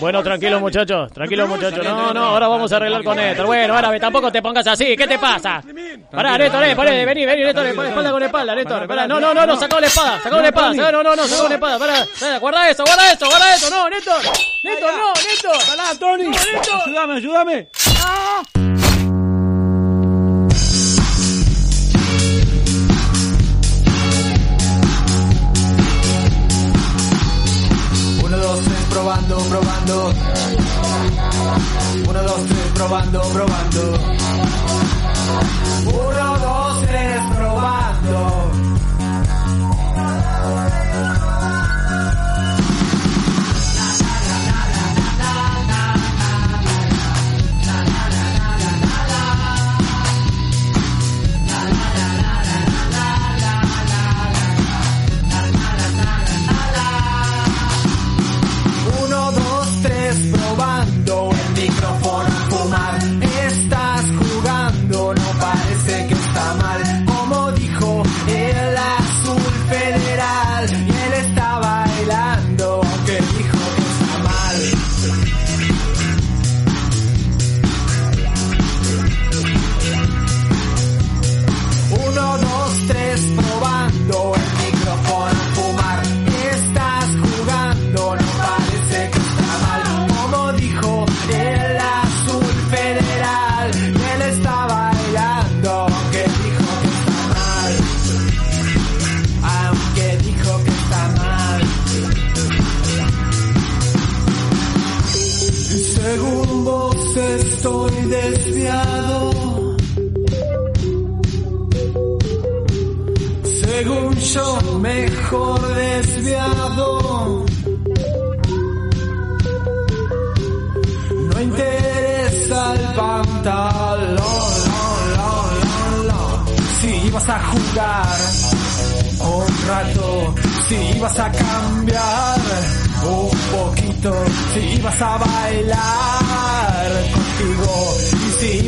Bueno, 0.00 0.22
tranquilos 0.24 0.60
muchachos, 0.60 1.12
tranquilos 1.12 1.48
muchachos. 1.48 1.84
No, 1.84 2.12
no, 2.12 2.24
ahora 2.26 2.48
vamos 2.48 2.70
a 2.72 2.76
arreglar 2.76 3.02
con 3.04 3.16
Néstor. 3.16 3.46
Bueno, 3.46 3.74
árabe, 3.74 4.00
tampoco 4.00 4.30
te 4.30 4.42
pongas 4.42 4.66
así. 4.66 4.96
¿Qué 4.96 5.06
te 5.06 5.18
pasa? 5.18 5.62
Pará, 6.10 6.36
Néstor, 6.36 6.64
eh, 6.64 6.74
pará, 6.76 6.90
vení, 6.90 7.24
vení, 7.24 7.42
Néstor, 7.42 7.66
espalda 7.66 8.10
con 8.10 8.22
espalda, 8.22 8.54
Néstor. 8.56 8.86
Pará, 8.88 9.06
no, 9.06 9.20
no, 9.20 9.32
no, 9.32 9.46
no, 9.46 9.56
sacó 9.56 9.78
la 9.80 9.86
espada, 9.86 10.20
sacó 10.20 10.36
la 10.40 10.48
espada. 10.48 10.74
sacó- 10.74 10.92
No, 10.92 11.02
no, 11.02 11.16
no, 11.16 11.26
sacó 11.28 11.48
la 11.48 11.54
espada. 11.54 11.78
Pará, 11.78 12.38
guarda 12.38 12.70
eso, 12.70 12.84
guarda 12.84 13.12
eso, 13.12 13.26
guarda 13.26 13.54
eso. 13.54 13.70
No, 13.70 13.88
Néstor, 13.88 14.16
Néstor, 14.64 14.92
no, 14.94 15.12
Néstor. 15.14 15.56
Pará, 15.68 15.98
Tony. 15.98 16.24
Ayúdame, 16.84 17.14
ayúdame. 17.14 17.68
Probando. 29.92 30.14
Uno, 32.08 32.22
dos, 32.22 32.46
tres, 32.46 32.72
probando, 32.74 33.20
probando. 33.32 33.98
Uno, 35.86 36.38
dos, 36.38 36.86
tres, 36.86 37.20
probando. 37.36 38.52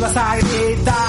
Ibas 0.04 0.16
a 0.16 0.36
gritar. 0.36 1.03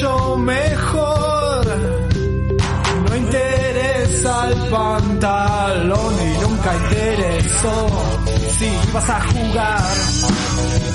Yo 0.00 0.36
mejor. 0.36 1.66
No 3.08 3.16
interesa 3.16 4.48
el 4.48 4.56
pantalón 4.70 6.14
y 6.20 6.38
nunca 6.40 6.74
interesó 6.74 7.88
si 8.58 8.66
ibas 8.66 9.10
a 9.10 9.20
jugar 9.20 9.82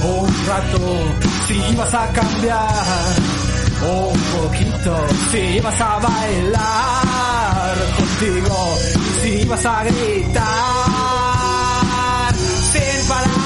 un 0.03 0.45
rato, 0.47 0.79
si 1.47 1.53
ibas 1.73 1.93
a 1.93 2.07
cambiar 2.07 3.15
un 3.83 4.19
poquito, 4.35 5.05
si 5.31 5.37
ibas 5.37 5.81
a 5.81 5.99
bailar 5.99 7.75
contigo, 7.97 8.77
si 9.21 9.29
ibas 9.41 9.65
a 9.65 9.83
gritar 9.83 10.41
sin 12.71 13.07
parar. 13.07 13.40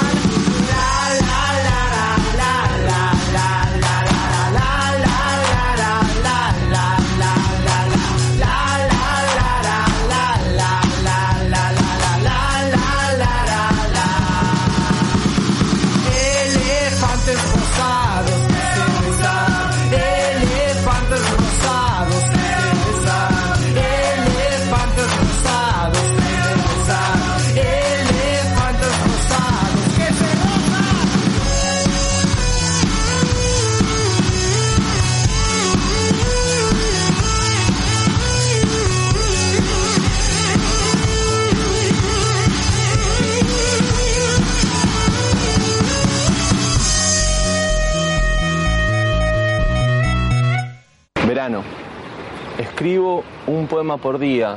Escribo 52.57 53.25
un 53.45 53.67
poema 53.67 53.97
por 53.97 54.19
día, 54.19 54.55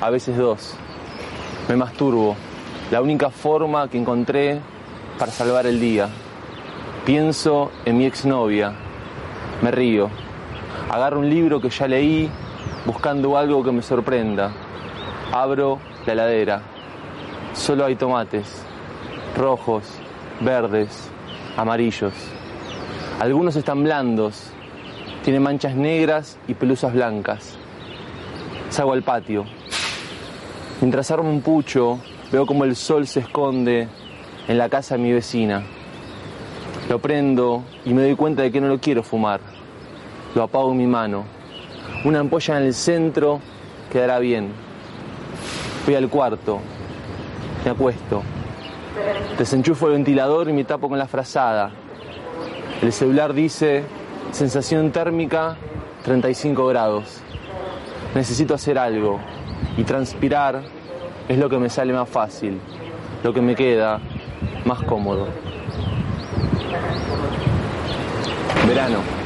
a 0.00 0.08
veces 0.08 0.36
dos. 0.36 0.76
Me 1.68 1.74
masturbo, 1.74 2.36
la 2.92 3.02
única 3.02 3.28
forma 3.28 3.88
que 3.88 3.98
encontré 3.98 4.60
para 5.18 5.32
salvar 5.32 5.66
el 5.66 5.80
día. 5.80 6.08
Pienso 7.04 7.72
en 7.84 7.98
mi 7.98 8.06
exnovia, 8.06 8.72
me 9.62 9.72
río. 9.72 10.10
Agarro 10.88 11.18
un 11.18 11.28
libro 11.28 11.60
que 11.60 11.70
ya 11.70 11.88
leí 11.88 12.30
buscando 12.86 13.36
algo 13.36 13.64
que 13.64 13.72
me 13.72 13.82
sorprenda. 13.82 14.52
Abro 15.32 15.80
la 16.06 16.12
heladera. 16.12 16.62
Solo 17.52 17.84
hay 17.84 17.96
tomates, 17.96 18.62
rojos, 19.36 19.82
verdes, 20.40 21.10
amarillos. 21.56 22.14
Algunos 23.18 23.56
están 23.56 23.82
blandos, 23.82 24.52
tienen 25.24 25.42
manchas 25.42 25.74
negras 25.76 26.38
y 26.48 26.54
pelusas 26.54 26.92
blancas. 26.92 27.56
Salgo 28.70 28.92
al 28.92 29.02
patio. 29.02 29.44
Mientras 30.80 31.10
armo 31.10 31.30
un 31.30 31.42
pucho, 31.42 32.00
veo 32.32 32.44
como 32.44 32.64
el 32.64 32.74
sol 32.74 33.06
se 33.06 33.20
esconde 33.20 33.88
en 34.48 34.58
la 34.58 34.68
casa 34.68 34.96
de 34.96 35.02
mi 35.02 35.12
vecina. 35.12 35.62
Lo 36.88 36.98
prendo 36.98 37.62
y 37.84 37.94
me 37.94 38.02
doy 38.02 38.16
cuenta 38.16 38.42
de 38.42 38.50
que 38.50 38.60
no 38.60 38.66
lo 38.66 38.80
quiero 38.80 39.02
fumar. 39.02 39.40
Lo 40.34 40.42
apago 40.42 40.72
en 40.72 40.78
mi 40.78 40.86
mano. 40.86 41.24
Una 42.04 42.18
ampolla 42.18 42.58
en 42.58 42.64
el 42.64 42.74
centro 42.74 43.40
quedará 43.92 44.18
bien. 44.18 44.48
Voy 45.86 45.94
al 45.94 46.08
cuarto. 46.08 46.60
Me 47.64 47.70
acuesto. 47.70 48.22
Desenchufo 49.38 49.86
el 49.86 49.92
ventilador 49.92 50.48
y 50.48 50.52
me 50.52 50.64
tapo 50.64 50.88
con 50.88 50.98
la 50.98 51.06
frazada. 51.06 51.70
El 52.82 52.92
celular 52.92 53.32
dice 53.32 53.84
sensación 54.32 54.90
térmica 54.90 55.56
35 56.04 56.66
grados. 56.66 57.20
Necesito 58.14 58.54
hacer 58.54 58.78
algo 58.78 59.20
y 59.76 59.84
transpirar 59.84 60.62
es 61.28 61.38
lo 61.38 61.48
que 61.48 61.58
me 61.58 61.70
sale 61.70 61.92
más 61.92 62.08
fácil, 62.08 62.60
lo 63.22 63.32
que 63.32 63.40
me 63.40 63.54
queda 63.54 64.00
más 64.64 64.82
cómodo. 64.82 65.28
Verano. 68.66 69.21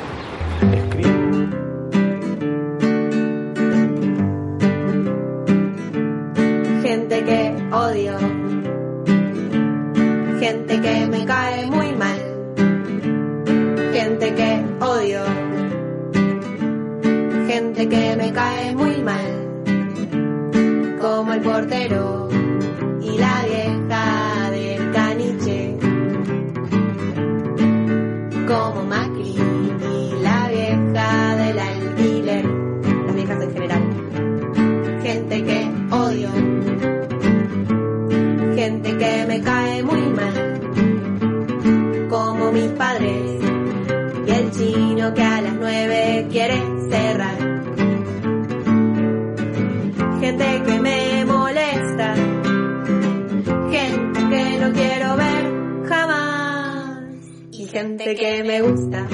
Gente 57.78 58.14
que 58.14 58.42
me 58.42 58.62
gusta, 58.62 59.06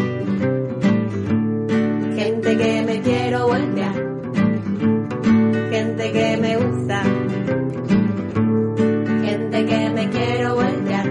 gente 2.14 2.56
que 2.58 2.82
me 2.86 3.00
quiero 3.00 3.48
voltear, 3.48 3.94
gente 5.72 6.12
que 6.12 6.36
me 6.36 6.56
gusta. 6.58 7.02
Gente 9.24 9.66
que 9.66 9.90
me 9.90 10.10
quiero 10.10 10.54
voltear, 10.54 11.06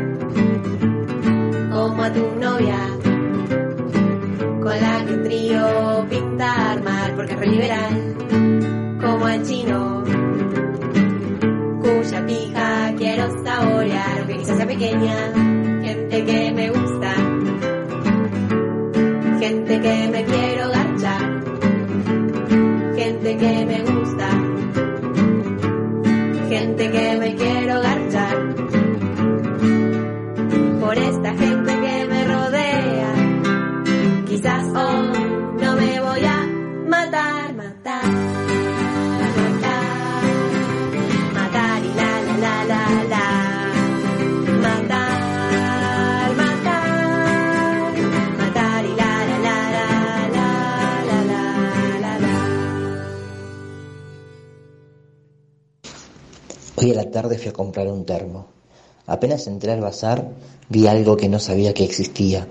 como 1.71 2.03
a 2.03 2.13
tu 2.13 2.25
novia, 2.39 2.79
con 4.63 4.81
la 4.85 5.05
que 5.05 5.17
trío 5.25 6.05
pinta 6.09 6.71
armar 6.71 7.15
porque 7.17 7.33
es 7.33 7.47
liberal, 7.47 8.15
como 9.01 9.25
al 9.25 9.43
chino, 9.43 10.03
cuya 11.81 12.25
pija 12.25 12.93
quiero 12.97 13.43
saborear, 13.43 14.19
aunque 14.19 14.37
quizás 14.37 14.55
sea 14.55 14.67
pequeña, 14.67 15.33
gente 15.83 16.25
que 16.25 16.51
me 16.53 16.69
gusta, 16.69 16.90
que 19.81 20.07
me 20.09 20.23
quiero 20.23 20.69
garchar, 20.69 21.43
gente 22.95 23.37
que 23.37 23.65
me 23.65 23.81
gusta. 23.81 24.29
Gente 26.49 26.91
que 26.91 27.17
me 27.17 27.30
Hoy 56.83 56.89
a 56.89 56.95
la 56.95 57.11
tarde 57.11 57.37
fui 57.37 57.49
a 57.49 57.53
comprar 57.53 57.87
un 57.89 58.05
termo. 58.05 58.47
Apenas 59.05 59.45
entré 59.45 59.71
al 59.71 59.81
bazar, 59.81 60.31
vi 60.67 60.87
algo 60.87 61.15
que 61.15 61.29
no 61.29 61.37
sabía 61.37 61.75
que 61.75 61.83
existía. 61.83 62.47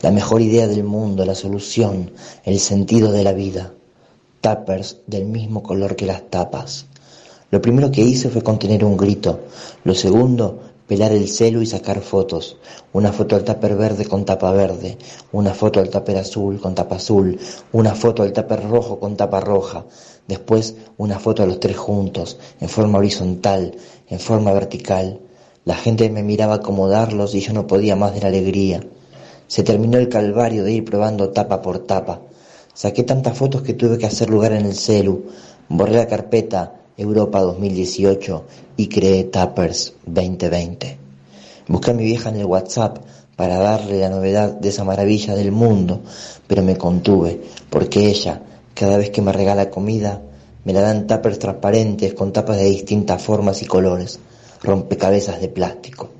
La 0.00 0.10
mejor 0.10 0.40
idea 0.40 0.66
del 0.66 0.84
mundo, 0.84 1.26
la 1.26 1.34
solución, 1.34 2.12
el 2.44 2.60
sentido 2.60 3.12
de 3.12 3.22
la 3.22 3.34
vida. 3.34 3.74
Tappers 4.40 5.02
del 5.06 5.26
mismo 5.26 5.62
color 5.62 5.96
que 5.96 6.06
las 6.06 6.30
tapas. 6.30 6.86
Lo 7.50 7.60
primero 7.60 7.90
que 7.90 8.00
hice 8.00 8.30
fue 8.30 8.40
contener 8.40 8.86
un 8.86 8.96
grito. 8.96 9.40
Lo 9.84 9.94
segundo, 9.94 10.60
pelar 10.86 11.12
el 11.12 11.28
celu 11.28 11.60
y 11.60 11.66
sacar 11.66 12.00
fotos. 12.00 12.56
Una 12.94 13.12
foto 13.12 13.36
al 13.36 13.44
tupper 13.44 13.76
verde 13.76 14.06
con 14.06 14.24
tapa 14.24 14.50
verde, 14.52 14.96
una 15.32 15.52
foto 15.52 15.80
al 15.80 15.90
tupper 15.90 16.16
azul 16.16 16.58
con 16.58 16.74
tapa 16.74 16.96
azul, 16.96 17.38
una 17.72 17.94
foto 17.94 18.22
al 18.22 18.32
tupper 18.32 18.66
rojo 18.66 18.98
con 18.98 19.14
tapa 19.14 19.40
roja, 19.40 19.84
después 20.28 20.76
una 20.96 21.18
foto 21.18 21.42
a 21.42 21.46
los 21.46 21.60
tres 21.60 21.76
juntos, 21.76 22.38
en 22.60 22.68
forma 22.68 22.98
horizontal, 22.98 23.76
en 24.08 24.20
forma 24.20 24.52
vertical. 24.52 25.20
La 25.64 25.74
gente 25.74 26.10
me 26.10 26.22
miraba 26.22 26.54
acomodarlos 26.54 27.34
y 27.34 27.40
yo 27.40 27.52
no 27.52 27.66
podía 27.66 27.96
más 27.96 28.14
de 28.14 28.20
la 28.20 28.28
alegría. 28.28 28.80
Se 29.46 29.62
terminó 29.62 29.98
el 29.98 30.08
calvario 30.08 30.64
de 30.64 30.72
ir 30.72 30.84
probando 30.84 31.30
tapa 31.30 31.62
por 31.62 31.80
tapa. 31.80 32.20
Saqué 32.72 33.04
tantas 33.04 33.36
fotos 33.36 33.62
que 33.62 33.74
tuve 33.74 33.98
que 33.98 34.06
hacer 34.06 34.30
lugar 34.30 34.52
en 34.52 34.66
el 34.66 34.74
celu. 34.74 35.26
Borré 35.68 35.94
la 35.94 36.06
carpeta 36.06 36.74
Europa 36.96 37.40
2018 37.40 38.44
y 38.76 38.88
creé 38.88 39.24
Tappers 39.24 39.94
2020. 40.06 40.98
Busqué 41.68 41.90
a 41.90 41.94
mi 41.94 42.04
vieja 42.04 42.28
en 42.28 42.36
el 42.36 42.46
WhatsApp 42.46 42.98
para 43.36 43.58
darle 43.58 44.00
la 44.00 44.10
novedad 44.10 44.52
de 44.52 44.68
esa 44.68 44.84
maravilla 44.84 45.34
del 45.34 45.50
mundo, 45.50 46.00
pero 46.46 46.62
me 46.62 46.76
contuve, 46.76 47.40
porque 47.70 48.06
ella, 48.08 48.40
cada 48.74 48.98
vez 48.98 49.10
que 49.10 49.22
me 49.22 49.32
regala 49.32 49.70
comida, 49.70 50.20
me 50.64 50.72
la 50.72 50.80
dan 50.80 51.06
tuppers 51.06 51.38
transparentes 51.38 52.14
con 52.14 52.32
tapas 52.32 52.56
de 52.56 52.64
distintas 52.64 53.22
formas 53.22 53.62
y 53.62 53.66
colores, 53.66 54.18
rompecabezas 54.62 55.40
de 55.40 55.48
plástico. 55.48 56.10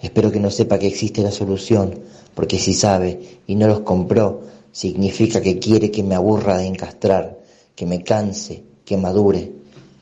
Espero 0.00 0.32
que 0.32 0.40
no 0.40 0.50
sepa 0.50 0.78
que 0.78 0.88
existe 0.88 1.22
la 1.22 1.30
solución, 1.30 2.00
porque 2.34 2.58
si 2.58 2.74
sabe 2.74 3.38
y 3.46 3.54
no 3.54 3.68
los 3.68 3.80
compró, 3.80 4.42
significa 4.72 5.40
que 5.40 5.58
quiere 5.58 5.90
que 5.90 6.02
me 6.02 6.14
aburra 6.14 6.56
de 6.56 6.66
encastrar, 6.66 7.38
que 7.76 7.86
me 7.86 8.02
canse, 8.02 8.64
que 8.84 8.96
madure, 8.96 9.52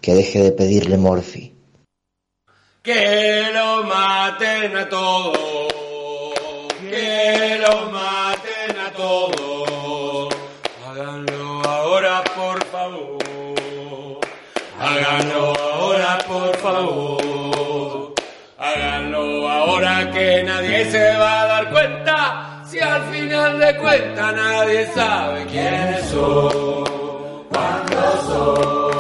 que 0.01 0.15
deje 0.15 0.43
de 0.43 0.53
pedirle 0.53 0.97
morfi. 0.97 1.53
Que 2.83 3.51
lo 3.53 3.83
maten 3.85 4.77
a 4.77 4.89
todos, 4.89 5.39
que 6.89 7.59
lo 7.59 7.91
maten 7.91 8.79
a 8.79 8.93
todos. 8.97 9.50
por 16.31 16.57
favor. 16.59 18.15
Háganlo 18.57 19.49
ahora 19.49 20.11
que 20.13 20.45
nadie 20.45 20.89
se 20.91 21.17
va 21.17 21.43
a 21.43 21.47
dar 21.47 21.71
cuenta, 21.71 22.63
si 22.67 22.79
al 22.79 23.03
final 23.13 23.59
de 23.59 23.77
cuentas 23.79 24.35
nadie 24.35 24.87
sabe 24.95 25.47
quiénes 25.47 26.05
son, 26.11 26.85
cuándo 27.51 28.03
son. 28.29 29.00